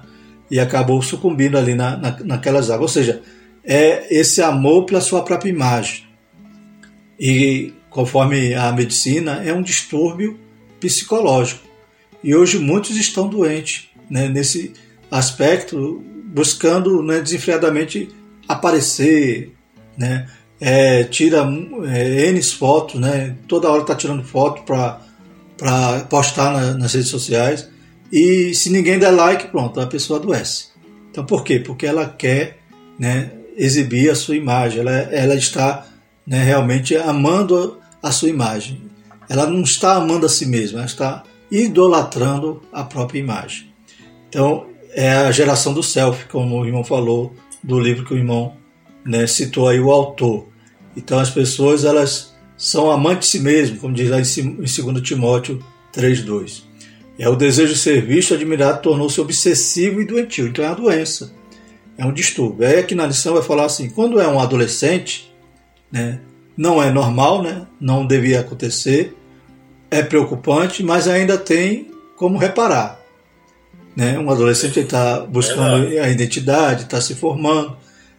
[0.50, 2.80] E acabou sucumbindo ali na, na, naquelas águas.
[2.80, 3.20] Ou seja,
[3.62, 6.04] é esse amor pela sua própria imagem.
[7.20, 10.40] E conforme a medicina, é um distúrbio
[10.80, 11.60] psicológico.
[12.24, 14.72] E hoje muitos estão doentes né, nesse
[15.10, 18.08] aspecto, buscando né, desenfreadamente
[18.48, 19.52] aparecer,
[19.96, 20.28] né,
[20.60, 21.46] é, tira
[21.86, 25.00] é, N fotos, né, toda hora está tirando foto para
[26.08, 27.68] postar na, nas redes sociais.
[28.12, 30.68] E se ninguém der like, pronto, a pessoa adoece.
[31.10, 31.58] Então por quê?
[31.58, 32.58] Porque ela quer
[32.98, 35.86] né, exibir a sua imagem, ela, ela está
[36.26, 38.82] né, realmente amando a sua imagem.
[39.28, 43.72] Ela não está amando a si mesma, ela está idolatrando a própria imagem.
[44.28, 48.56] Então, é a geração do self, como o irmão falou do livro que o irmão
[49.04, 50.48] né, citou aí o autor.
[50.96, 55.62] Então, as pessoas elas são amantes de si mesmo, como diz lá em 2 Timóteo
[55.94, 56.62] 3,2.
[57.18, 60.46] É o desejo de ser visto, admirado, tornou-se obsessivo e doentio.
[60.48, 61.30] Então, é uma doença,
[61.98, 62.66] é um distúrbio.
[62.66, 65.30] Aí aqui na lição vai falar assim: quando é um adolescente,
[65.92, 66.20] né,
[66.56, 69.14] não é normal, né, não devia acontecer,
[69.90, 73.05] é preocupante, mas ainda tem como reparar.
[73.96, 74.18] Né?
[74.18, 77.76] Um adolescente está buscando é a identidade, está se formando,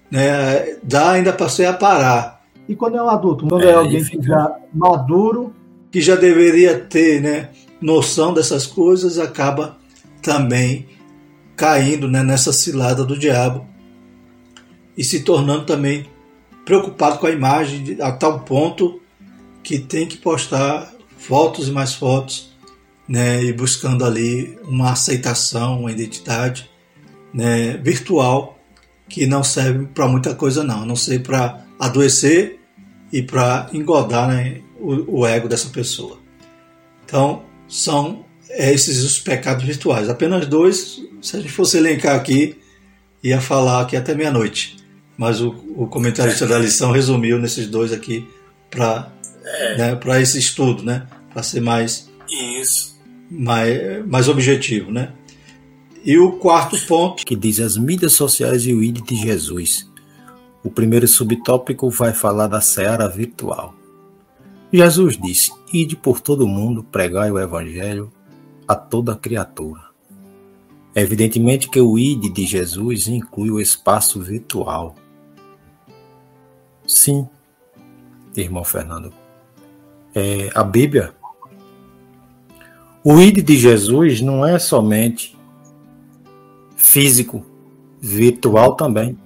[0.10, 0.78] né?
[0.82, 2.42] dá ainda para ser a parar.
[2.68, 3.48] E quando é um adulto?
[3.48, 5.54] Quando é, é alguém que já maduro.
[5.92, 7.50] Que já deveria ter né,
[7.80, 9.78] noção dessas coisas, acaba
[10.22, 10.86] também
[11.56, 13.66] caindo né, nessa cilada do diabo
[14.98, 16.06] e se tornando também
[16.66, 19.00] preocupado com a imagem a tal ponto
[19.64, 22.47] que tem que postar fotos e mais fotos,
[23.08, 26.70] né, e buscando ali uma aceitação, uma identidade
[27.34, 28.60] né, virtual
[29.08, 32.60] que não serve para muita coisa não, a não ser para adoecer
[33.12, 36.20] e para engodar né, o, o, ego dessa pessoa.
[37.06, 40.10] Então são esses os pecados virtuais.
[40.10, 42.58] Apenas dois, se a gente fosse elencar aqui,
[43.24, 44.76] ia falar aqui até meia-noite.
[45.18, 48.28] Mas o, o comentarista da lição resumiu nesses dois aqui
[48.70, 49.12] para
[49.46, 49.78] é.
[49.78, 51.08] né, para esse estudo, né?
[51.32, 52.97] Para ser mais isso
[53.30, 55.14] mais, mais objetivo, né?
[56.04, 59.90] E o quarto ponto que diz as mídias sociais e o ID de Jesus.
[60.64, 63.74] O primeiro subtópico vai falar da seara virtual.
[64.72, 68.12] Jesus disse: Ide por todo mundo, pregai o evangelho
[68.68, 69.82] a toda criatura.
[70.96, 74.96] Evidentemente que o ID de Jesus inclui o espaço virtual.
[76.86, 77.28] Sim,
[78.36, 79.14] irmão Fernando
[80.18, 81.14] é, a Bíblia,
[83.10, 85.34] o id de Jesus não é somente
[86.76, 87.42] físico,
[88.02, 89.18] virtual também.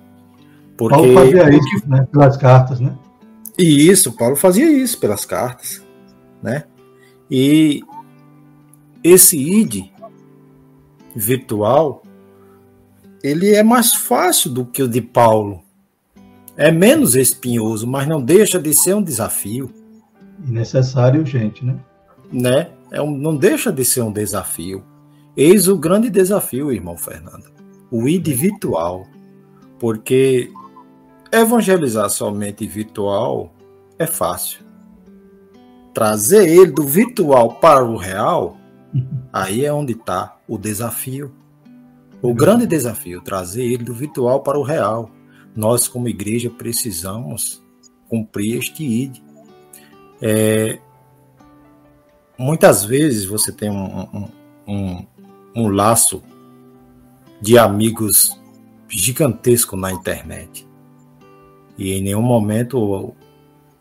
[0.78, 2.96] Porque Paulo fazia isso né, pelas cartas, né?
[3.58, 5.82] E isso, Paulo fazia isso pelas cartas,
[6.44, 6.66] né?
[7.30, 7.82] E
[9.04, 9.90] esse id
[11.16, 12.04] virtual,
[13.24, 15.60] ele é mais fácil do que o de Paulo.
[16.56, 19.74] É menos espinhoso, mas não deixa de ser um desafio
[20.38, 21.78] necessário e urgente, né?
[22.32, 22.70] Né?
[22.92, 24.84] É um, não deixa de ser um desafio.
[25.36, 27.50] Eis o grande desafio, irmão Fernando.
[27.90, 29.08] O ID virtual.
[29.80, 30.52] Porque
[31.32, 33.54] evangelizar somente virtual
[33.98, 34.60] é fácil.
[35.94, 38.58] Trazer ele do virtual para o real,
[39.32, 41.34] aí é onde está o desafio.
[42.22, 45.10] O grande desafio, trazer ele do virtual para o real.
[45.56, 47.64] Nós, como igreja, precisamos
[48.08, 49.18] cumprir este ID.
[50.22, 50.78] É,
[52.42, 54.28] muitas vezes você tem um, um,
[54.68, 55.06] um,
[55.56, 56.24] um laço
[57.40, 58.38] de amigos
[58.90, 60.68] gigantesco na internet.
[61.78, 63.14] E em nenhum momento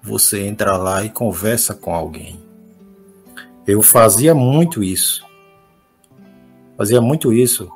[0.03, 2.39] você entra lá e conversa com alguém.
[3.67, 5.25] Eu fazia muito isso.
[6.77, 7.71] Fazia muito isso,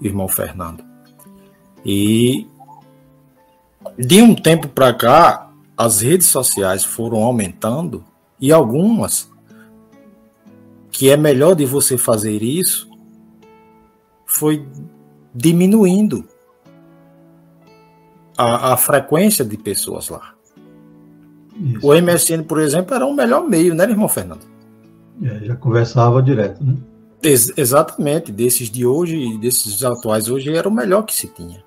[0.00, 0.84] irmão Fernando.
[1.84, 2.46] E
[3.98, 8.04] de um tempo para cá, as redes sociais foram aumentando
[8.38, 9.30] e algumas
[11.00, 12.86] que é melhor de você fazer isso
[14.26, 14.68] foi
[15.34, 16.28] diminuindo
[18.36, 20.34] a, a frequência de pessoas lá.
[21.56, 21.86] Isso.
[21.86, 24.42] O MSN, por exemplo, era o melhor meio, né, irmão Fernando?
[25.22, 26.76] É, já conversava direto, né?
[27.22, 31.64] Ex exatamente, desses de hoje, desses atuais hoje, era o melhor que se tinha.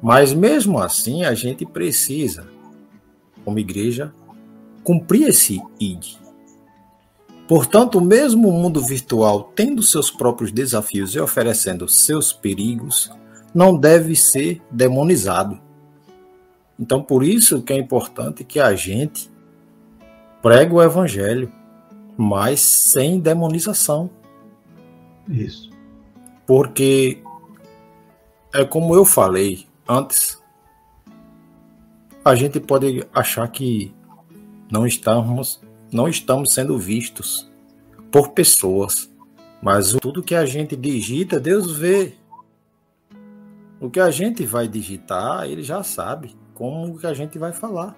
[0.00, 2.46] Mas mesmo assim, a gente precisa
[3.44, 4.14] como igreja,
[4.84, 6.25] cumprir esse ID.
[7.48, 13.10] Portanto, mesmo o mundo virtual tendo seus próprios desafios e oferecendo seus perigos,
[13.54, 15.60] não deve ser demonizado.
[16.78, 19.30] Então, por isso que é importante que a gente
[20.42, 21.50] pregue o evangelho,
[22.16, 24.10] mas sem demonização.
[25.28, 25.70] Isso.
[26.46, 27.22] Porque
[28.52, 30.40] é como eu falei antes,
[32.24, 33.94] a gente pode achar que
[34.70, 35.60] não estamos,
[35.92, 37.50] não estamos sendo vistos
[38.10, 39.10] por pessoas,
[39.62, 42.14] mas tudo que a gente digita, Deus vê.
[43.80, 47.96] O que a gente vai digitar, ele já sabe como que a gente vai falar.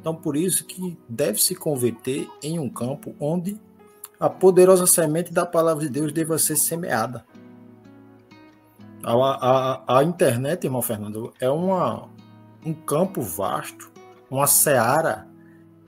[0.00, 3.58] Então, por isso que deve se converter em um campo onde
[4.18, 7.24] a poderosa semente da palavra de Deus deva ser semeada.
[9.02, 12.08] A, a, a internet, irmão Fernando, é uma,
[12.64, 13.92] um campo vasto,
[14.30, 15.28] uma seara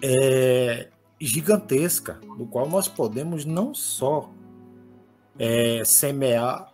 [0.02, 0.88] é,
[1.20, 4.30] gigantesca, do qual nós podemos não só
[5.38, 6.72] é, semear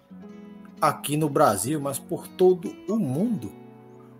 [0.80, 3.52] aqui no Brasil, mas por todo o mundo.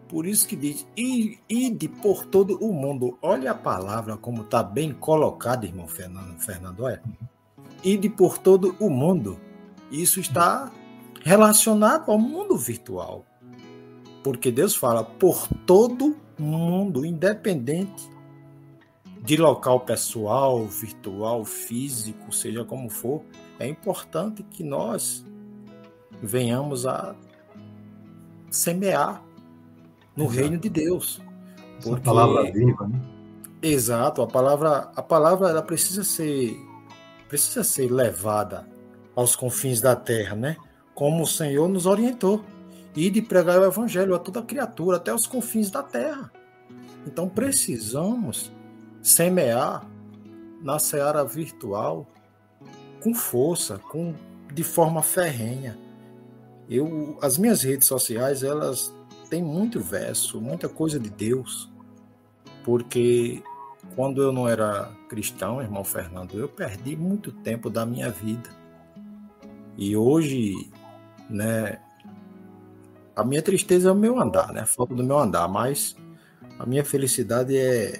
[0.09, 3.19] Por isso que diz, ide por todo o mundo.
[3.23, 7.01] Olha a palavra como está bem colocada, irmão Fernando, Fernando é.
[7.83, 9.41] Ide por todo o mundo.
[9.91, 10.71] Isso está
[11.23, 13.25] relacionado ao mundo virtual.
[14.23, 18.12] Porque Deus fala por todo mundo, independente
[19.23, 23.23] de local pessoal, virtual, físico, seja como for,
[23.59, 25.25] é importante que nós
[26.21, 27.15] venhamos a
[28.51, 29.23] semear
[30.17, 30.39] no Exato.
[30.39, 31.23] reino de Deus.
[31.83, 31.91] Porque...
[31.91, 33.01] Essa palavra viva, né?
[33.63, 36.59] Exato, a palavra, a palavra ela precisa ser
[37.29, 38.69] precisa ser levada
[39.17, 40.57] aos confins da terra, né?
[40.95, 42.45] Como o Senhor nos orientou,
[42.95, 46.31] e de pregar o evangelho a toda criatura, até os confins da terra.
[47.07, 48.53] Então precisamos
[49.03, 49.87] semear
[50.63, 52.07] na seara virtual
[53.03, 54.15] com força, com
[54.53, 55.77] de forma ferrenha.
[56.69, 58.95] Eu, as minhas redes sociais, elas
[59.29, 61.71] têm muito verso, muita coisa de Deus,
[62.65, 63.43] porque
[63.97, 68.51] quando eu não era cristão, irmão Fernando, eu perdi muito tempo da minha vida.
[69.77, 70.71] E hoje,
[71.29, 71.81] né,
[73.17, 75.97] a minha tristeza é o meu andar, né, a falta do meu andar, mas
[76.59, 77.99] a minha felicidade é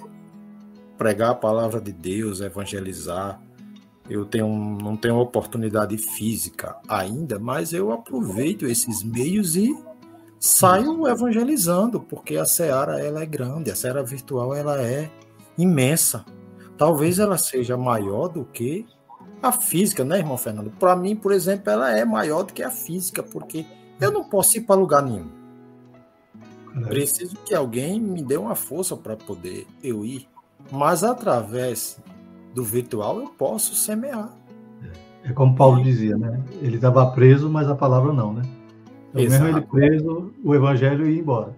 [1.03, 3.37] pregar a palavra de Deus, evangelizar.
[4.09, 9.77] Eu tenho, não tenho oportunidade física ainda, mas eu aproveito esses meios e
[10.39, 15.11] saio evangelizando, porque a seara ela é grande, a seara virtual ela é
[15.57, 16.23] imensa.
[16.77, 18.85] Talvez ela seja maior do que
[19.41, 20.71] a física, né, irmão Fernando?
[20.71, 23.65] Para mim, por exemplo, ela é maior do que a física, porque
[23.99, 25.29] eu não posso ir para lugar nenhum.
[26.87, 30.32] Preciso que alguém me dê uma força para poder eu ir.
[30.71, 31.99] Mas através
[32.53, 34.29] do virtual eu posso semear.
[35.23, 36.41] É, é como Paulo dizia, né?
[36.61, 38.43] Ele estava preso, mas a palavra não, né?
[39.13, 41.55] Então, mesmo ele preso, o evangelho ia embora.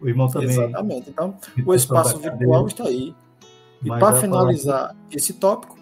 [0.00, 0.50] O irmão também.
[0.50, 1.10] Exatamente.
[1.10, 3.14] Então, o espaço virtual está aí.
[3.82, 4.96] E para finalizar palavra...
[5.12, 5.78] esse tópico,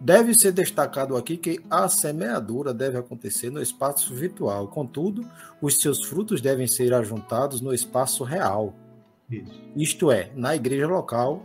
[0.00, 4.68] deve ser destacado aqui que a semeadura deve acontecer no espaço virtual.
[4.68, 5.26] Contudo,
[5.60, 8.74] os seus frutos devem ser ajuntados no espaço real.
[9.30, 9.60] Isso.
[9.74, 11.42] Isto é, na igreja local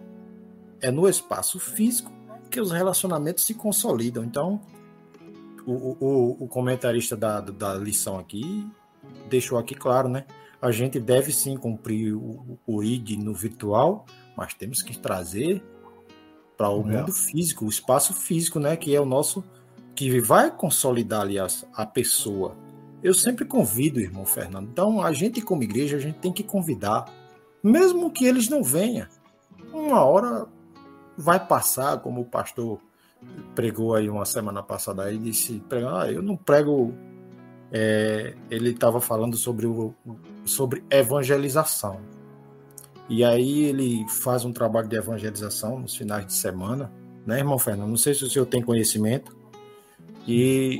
[0.81, 2.11] é no espaço físico
[2.49, 4.23] que os relacionamentos se consolidam.
[4.23, 4.59] Então,
[5.65, 8.69] o, o, o comentarista da, da lição aqui
[9.29, 10.25] deixou aqui claro, né?
[10.61, 14.05] A gente deve sim cumprir o, o ID no virtual,
[14.35, 15.63] mas temos que trazer
[16.57, 16.97] para o é.
[16.97, 18.75] mundo físico, o espaço físico, né?
[18.75, 19.43] Que é o nosso,
[19.95, 22.55] que vai consolidar, aliás, a pessoa.
[23.01, 24.69] Eu sempre convido, irmão Fernando.
[24.69, 27.11] Então, a gente, como igreja, a gente tem que convidar,
[27.63, 29.07] mesmo que eles não venham.
[29.73, 30.47] Uma hora
[31.21, 32.79] vai passar, como o pastor
[33.55, 36.93] pregou aí uma semana passada, aí disse, ah, eu não prego,
[37.71, 39.93] é, ele estava falando sobre, o,
[40.43, 42.01] sobre evangelização.
[43.07, 46.91] E aí ele faz um trabalho de evangelização nos finais de semana,
[47.25, 47.89] né, irmão Fernando?
[47.89, 49.35] Não sei se o senhor tem conhecimento.
[50.27, 50.79] E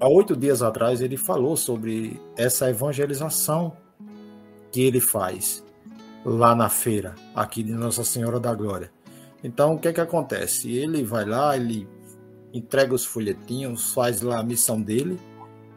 [0.00, 3.76] há oito dias atrás ele falou sobre essa evangelização
[4.72, 5.64] que ele faz
[6.24, 8.90] lá na feira, aqui de Nossa Senhora da Glória.
[9.46, 10.72] Então, o que é que acontece?
[10.72, 11.88] Ele vai lá, ele
[12.52, 15.20] entrega os folhetinhos, faz lá a missão dele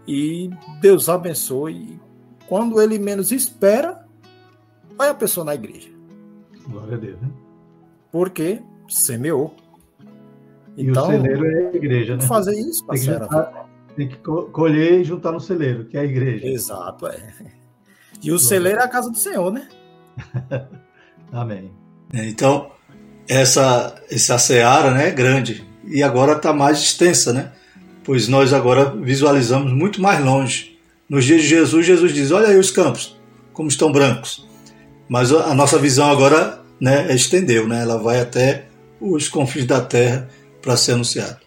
[0.07, 0.49] e
[0.81, 1.99] Deus abençoe.
[2.47, 4.07] Quando ele menos espera,
[4.97, 5.87] vai a pessoa na igreja.
[6.67, 7.29] Glória a Deus, né?
[8.11, 9.55] Porque semeou.
[10.75, 12.23] E então, o celeiro é a igreja, né?
[12.23, 13.19] Fazer isso, parceira.
[13.19, 14.17] Tem que, juntar, tem que
[14.51, 16.47] colher e juntar no celeiro, que é a igreja.
[16.47, 17.33] Exato, é.
[18.15, 18.39] E o Glória.
[18.39, 19.69] celeiro é a casa do Senhor, né?
[21.31, 21.71] Amém.
[22.11, 22.78] É, então,
[23.29, 27.51] essa, essa seara né, é grande e agora está mais extensa, né?
[28.03, 30.79] pois nós agora visualizamos muito mais longe.
[31.07, 33.15] Nos dias de Jesus, Jesus diz: Olha aí os campos,
[33.53, 34.47] como estão brancos.
[35.07, 37.81] Mas a nossa visão agora né, estendeu, né?
[37.81, 38.65] ela vai até
[38.99, 40.27] os confins da terra
[40.61, 41.39] para ser anunciada.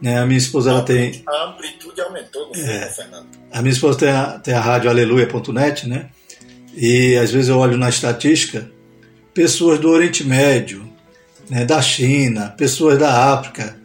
[0.00, 1.22] Né, a minha esposa ela tem.
[1.26, 3.26] A amplitude aumentou, no é, Fernando.
[3.52, 6.10] A minha esposa tem a, tem a rádio aleluia.net, né?
[6.76, 8.68] E às vezes eu olho na estatística,
[9.32, 10.93] pessoas do Oriente Médio,
[11.48, 13.76] né, da China, pessoas da África,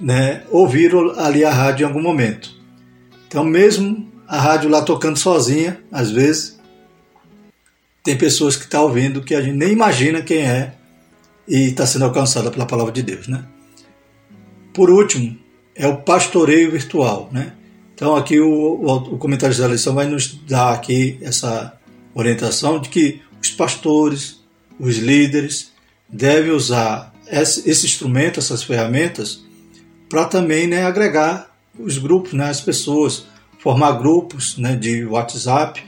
[0.00, 2.50] né, ouviram ali a rádio em algum momento.
[3.26, 6.58] Então, mesmo a rádio lá tocando sozinha, às vezes,
[8.02, 10.74] tem pessoas que estão tá ouvindo que a gente nem imagina quem é
[11.46, 13.44] e está sendo alcançada pela palavra de Deus, né?
[14.72, 15.36] Por último,
[15.74, 17.52] é o pastoreio virtual, né?
[17.94, 21.78] Então aqui o, o, o comentário da lição vai nos dar aqui essa
[22.14, 24.40] orientação de que os pastores,
[24.78, 25.69] os líderes
[26.12, 29.44] devem usar esse instrumento, essas ferramentas,
[30.08, 33.26] para também né, agregar os grupos, né, as pessoas,
[33.58, 35.82] formar grupos né, de WhatsApp,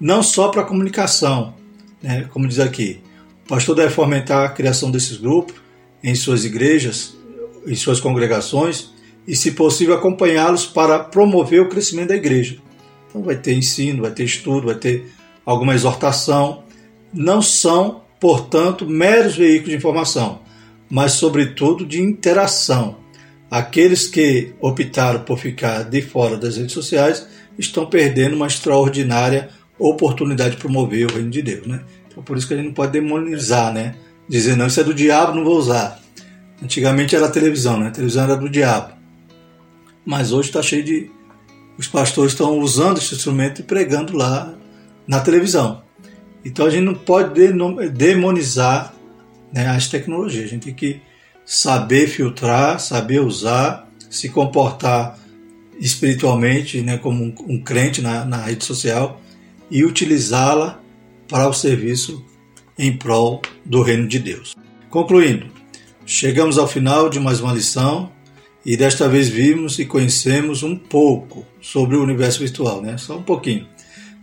[0.00, 1.54] não só para comunicação,
[2.02, 3.00] né, como diz aqui.
[3.44, 5.54] O pastor deve fomentar a criação desses grupos
[6.02, 7.16] em suas igrejas,
[7.66, 8.90] em suas congregações,
[9.26, 12.58] e, se possível, acompanhá-los para promover o crescimento da igreja.
[13.08, 15.12] Então, vai ter ensino, vai ter estudo, vai ter
[15.44, 16.62] alguma exortação.
[17.12, 20.40] Não são, portanto, meros veículos de informação,
[20.88, 22.98] mas, sobretudo, de interação.
[23.50, 27.26] Aqueles que optaram por ficar de fora das redes sociais
[27.58, 31.66] estão perdendo uma extraordinária oportunidade de promover o reino de Deus.
[31.66, 31.82] Né?
[32.08, 33.94] Então, por isso que a gente não pode demonizar, né?
[34.28, 36.00] dizer, não, isso é do diabo, não vou usar.
[36.62, 37.88] Antigamente era a televisão, né?
[37.88, 38.96] A televisão era do diabo
[40.06, 41.10] mas hoje está cheio de.
[41.76, 44.54] Os pastores estão usando esse instrumento e pregando lá
[45.06, 45.82] na televisão.
[46.46, 47.34] Então a gente não pode
[47.90, 48.94] demonizar
[49.52, 51.00] né, as tecnologias, a gente tem que
[51.44, 55.18] saber filtrar, saber usar, se comportar
[55.80, 59.20] espiritualmente né, como um, um crente na, na rede social
[59.68, 60.80] e utilizá-la
[61.28, 62.24] para o serviço
[62.78, 64.54] em prol do reino de Deus.
[64.88, 65.46] Concluindo,
[66.04, 68.12] chegamos ao final de mais uma lição
[68.64, 72.96] e desta vez vimos e conhecemos um pouco sobre o universo virtual, né?
[72.98, 73.66] só um pouquinho,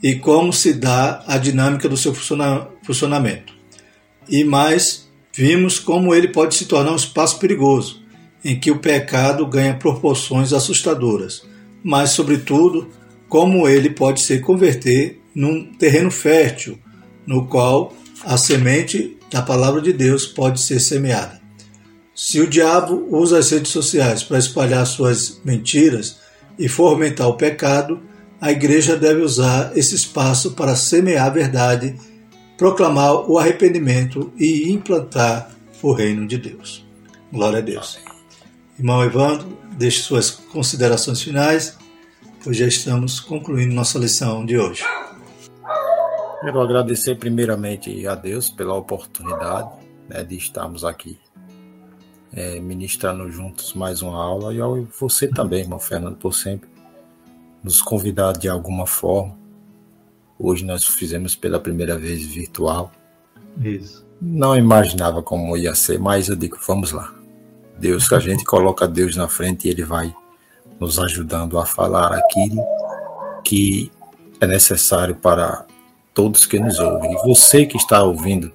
[0.04, 3.54] e como se dá a dinâmica do seu funcionamento.
[4.28, 8.04] E mais, vimos como ele pode se tornar um espaço perigoso,
[8.44, 11.44] em que o pecado ganha proporções assustadoras,
[11.82, 12.90] mas, sobretudo,
[13.30, 16.78] como ele pode se converter num terreno fértil,
[17.26, 17.96] no qual
[18.26, 21.42] a semente da palavra de Deus pode ser semeada.
[22.14, 26.20] Se o diabo usa as redes sociais para espalhar suas mentiras
[26.60, 28.02] e fomentar o pecado,
[28.44, 31.96] a igreja deve usar esse espaço para semear a verdade,
[32.58, 35.50] proclamar o arrependimento e implantar
[35.82, 36.86] o reino de Deus.
[37.32, 38.02] Glória a Deus.
[38.78, 41.78] Irmão Evandro, deixe suas considerações finais,
[42.44, 44.84] pois já estamos concluindo nossa lição de hoje.
[46.42, 49.70] Quero agradecer primeiramente a Deus pela oportunidade
[50.10, 51.18] né, de estarmos aqui
[52.34, 56.73] é, ministrando juntos mais uma aula e ao você também, irmão Fernando, por sempre
[57.64, 59.38] nos convidar de alguma forma.
[60.38, 62.92] Hoje nós fizemos pela primeira vez virtual.
[63.62, 64.06] Isso.
[64.22, 67.14] Não imaginava como ia ser, mas eu digo, vamos lá.
[67.80, 70.14] Deus, a gente coloca Deus na frente e Ele vai
[70.80, 72.64] nos ajudando a falar aquilo
[73.44, 73.92] que
[74.40, 75.66] é necessário para
[76.14, 77.14] todos que nos ouvem.
[77.14, 78.52] E você que está ouvindo,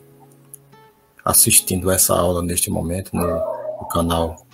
[1.25, 4.45] assistindo essa aula neste momento no o canal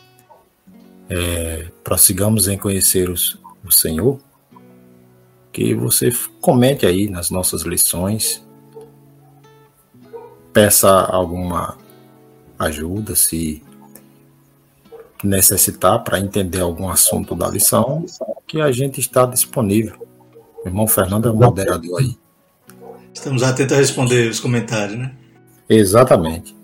[1.09, 4.19] é, Prossigamos em Conhecer os, o Senhor,
[5.55, 8.45] que você comente aí nas nossas lições,
[10.53, 11.79] peça alguma
[12.59, 13.63] ajuda se
[15.23, 18.05] necessitar para entender algum assunto da lição,
[18.49, 19.95] que a gente está disponível.
[20.65, 22.19] O irmão Fernando é o moderador aí.
[23.13, 25.15] Estamos atentos a responder os comentários, né?
[25.69, 26.55] Exatamente.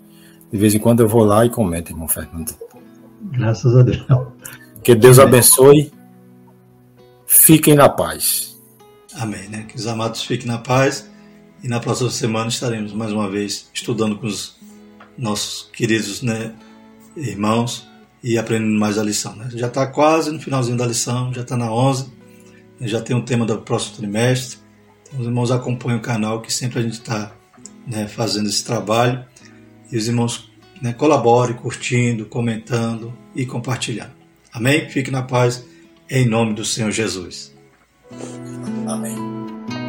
[0.51, 2.53] De vez em quando eu vou lá e comento, irmão Fernando.
[3.31, 4.05] Graças a Deus.
[4.83, 5.93] Que Deus abençoe.
[7.25, 8.50] Fiquem na paz.
[9.13, 9.65] Amém, né?
[9.67, 11.09] Que os amados fiquem na paz.
[11.63, 14.55] E na próxima semana estaremos mais uma vez estudando com os
[15.17, 16.55] nossos queridos né,
[17.15, 17.87] irmãos
[18.23, 19.35] e aprendendo mais a lição.
[19.35, 19.49] Né?
[19.53, 22.11] Já está quase no finalzinho da lição, já está na 11,
[22.81, 24.57] já tem o tema do próximo trimestre.
[25.07, 27.31] Então, os irmãos acompanham o canal que sempre a gente está
[27.85, 29.23] né, fazendo esse trabalho
[29.91, 30.51] e os irmãos
[30.81, 34.13] né, colaborem curtindo, comentando e compartilhando.
[34.51, 34.89] Amém?
[34.89, 35.63] Fique na paz,
[36.09, 37.50] em nome do Senhor Jesus.
[38.87, 39.80] 阿门。